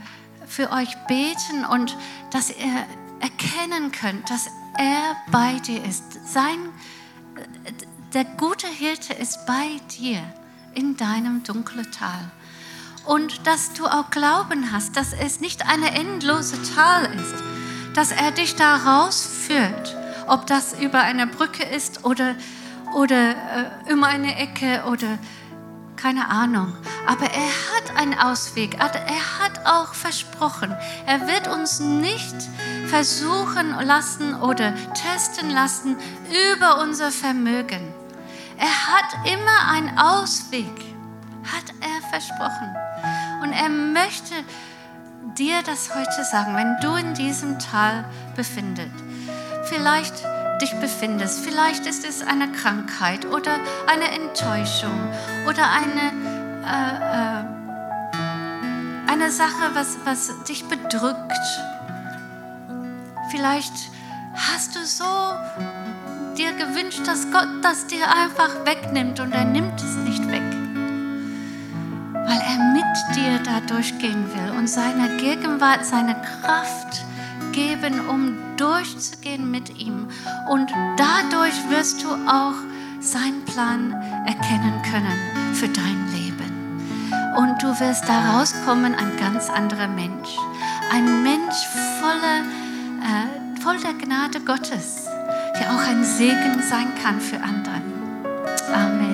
für 0.48 0.72
euch 0.72 0.96
beten 1.08 1.66
und 1.70 1.98
dass 2.32 2.50
ihr 2.50 2.86
erkennen 3.20 3.92
könnt, 3.92 4.30
dass 4.30 4.48
er 4.78 5.16
bei 5.32 5.60
dir 5.60 5.84
ist. 5.86 6.04
Sein, 6.32 6.58
der 8.14 8.26
gute 8.26 8.68
Hirte 8.68 9.14
ist 9.14 9.46
bei 9.46 9.80
dir 10.00 10.22
in 10.74 10.98
deinem 10.98 11.44
dunklen 11.44 11.90
Tal. 11.92 12.32
Und 13.06 13.48
dass 13.48 13.74
du 13.74 13.86
auch 13.86 14.12
Glauben 14.12 14.72
hast, 14.72 14.96
dass 14.96 15.14
es 15.14 15.40
nicht 15.40 15.66
eine 15.68 15.92
endlose 15.92 16.58
Tal 16.76 17.06
ist, 17.16 17.41
dass 17.94 18.12
er 18.12 18.32
dich 18.32 18.56
da 18.56 18.78
rausführt, 18.78 19.98
ob 20.28 20.48
das 20.48 20.80
über 20.80 21.00
eine 21.00 21.28
Brücke 21.28 21.64
ist 21.64 22.06
oder, 22.06 22.36
oder 22.96 23.32
äh, 23.32 23.94
um 23.94 24.04
eine 24.04 24.36
Ecke 24.38 24.84
oder 24.90 25.18
keine 26.02 26.30
Ahnung. 26.30 26.74
Aber 27.06 27.26
er 27.26 27.52
hat 27.76 27.96
einen 27.96 28.18
Ausweg. 28.18 28.76
Er 28.80 29.40
hat 29.40 29.66
auch 29.66 29.94
versprochen, 29.94 30.76
er 31.06 31.28
wird 31.28 31.48
uns 31.48 31.80
nicht 31.80 32.36
versuchen 32.88 33.76
lassen 33.84 34.36
oder 34.42 34.74
testen 34.94 35.52
lassen 35.52 35.98
über 36.56 36.82
unser 36.82 37.12
Vermögen. 37.12 37.94
Er 38.58 38.68
hat 38.68 39.32
immer 39.32 39.72
einen 39.72 39.98
Ausweg, 39.98 40.72
hat 41.46 41.74
er 41.82 42.10
versprochen. 42.10 42.76
Und 43.44 43.54
er 43.54 43.70
möchte 43.70 44.36
dir 45.38 45.62
das 45.64 45.94
heute 45.96 46.24
sagen, 46.24 46.56
wenn 46.56 46.78
du 46.82 46.96
in 46.96 47.14
diesem 47.14 47.60
Tal 47.60 48.06
befindest. 48.36 48.92
Vielleicht 49.64 50.14
dich 50.62 50.74
befindest. 50.80 51.40
Vielleicht 51.44 51.86
ist 51.86 52.06
es 52.08 52.22
eine 52.22 52.52
Krankheit 52.52 53.26
oder 53.26 53.60
eine 53.88 54.12
Enttäuschung 54.12 55.00
oder 55.48 55.70
eine, 55.72 56.12
äh, 56.66 57.42
äh, 57.42 57.44
eine 59.12 59.32
Sache, 59.32 59.72
was, 59.74 59.98
was 60.06 60.44
dich 60.44 60.66
bedrückt. 60.66 61.32
Vielleicht 63.32 63.74
hast 64.36 64.76
du 64.76 64.86
so 64.86 65.06
dir 66.38 66.54
gewünscht, 66.54 67.02
dass 67.06 67.32
Gott 67.32 67.48
das 67.62 67.88
dir 67.88 68.08
einfach 68.08 68.66
wegnimmt 68.66 69.20
und 69.20 69.32
er 69.32 69.46
nimmt 69.46 69.80
es 69.82 69.96
nicht 69.96 70.28
weg. 70.30 70.51
Weil 72.32 72.40
er 72.40 72.64
mit 72.72 73.16
dir 73.16 73.40
da 73.44 73.60
durchgehen 73.60 74.26
will 74.34 74.58
und 74.58 74.70
seine 74.70 75.18
Gegenwart, 75.18 75.86
seine 75.86 76.16
Kraft 76.16 77.04
geben, 77.52 78.08
um 78.08 78.38
durchzugehen 78.56 79.52
mit 79.52 79.78
ihm. 79.78 80.08
Und 80.48 80.72
dadurch 80.96 81.70
wirst 81.70 82.02
du 82.04 82.08
auch 82.08 82.56
seinen 83.02 83.44
Plan 83.44 83.92
erkennen 84.26 84.82
können 84.90 85.54
für 85.54 85.68
dein 85.68 86.08
Leben. 86.14 87.12
Und 87.36 87.62
du 87.62 87.78
wirst 87.82 88.08
da 88.08 88.38
rauskommen 88.38 88.96
ein 88.96 89.18
ganz 89.20 89.50
anderer 89.50 89.90
Mensch. 89.90 90.30
Ein 90.90 91.24
Mensch 91.24 91.68
voller, 92.00 92.46
äh, 93.04 93.60
voll 93.62 93.78
der 93.80 93.94
Gnade 93.94 94.40
Gottes, 94.40 95.06
der 95.60 95.74
auch 95.74 95.86
ein 95.86 96.06
Segen 96.06 96.62
sein 96.62 96.96
kann 97.04 97.20
für 97.20 97.42
andere. 97.42 97.82
Amen. 98.74 99.11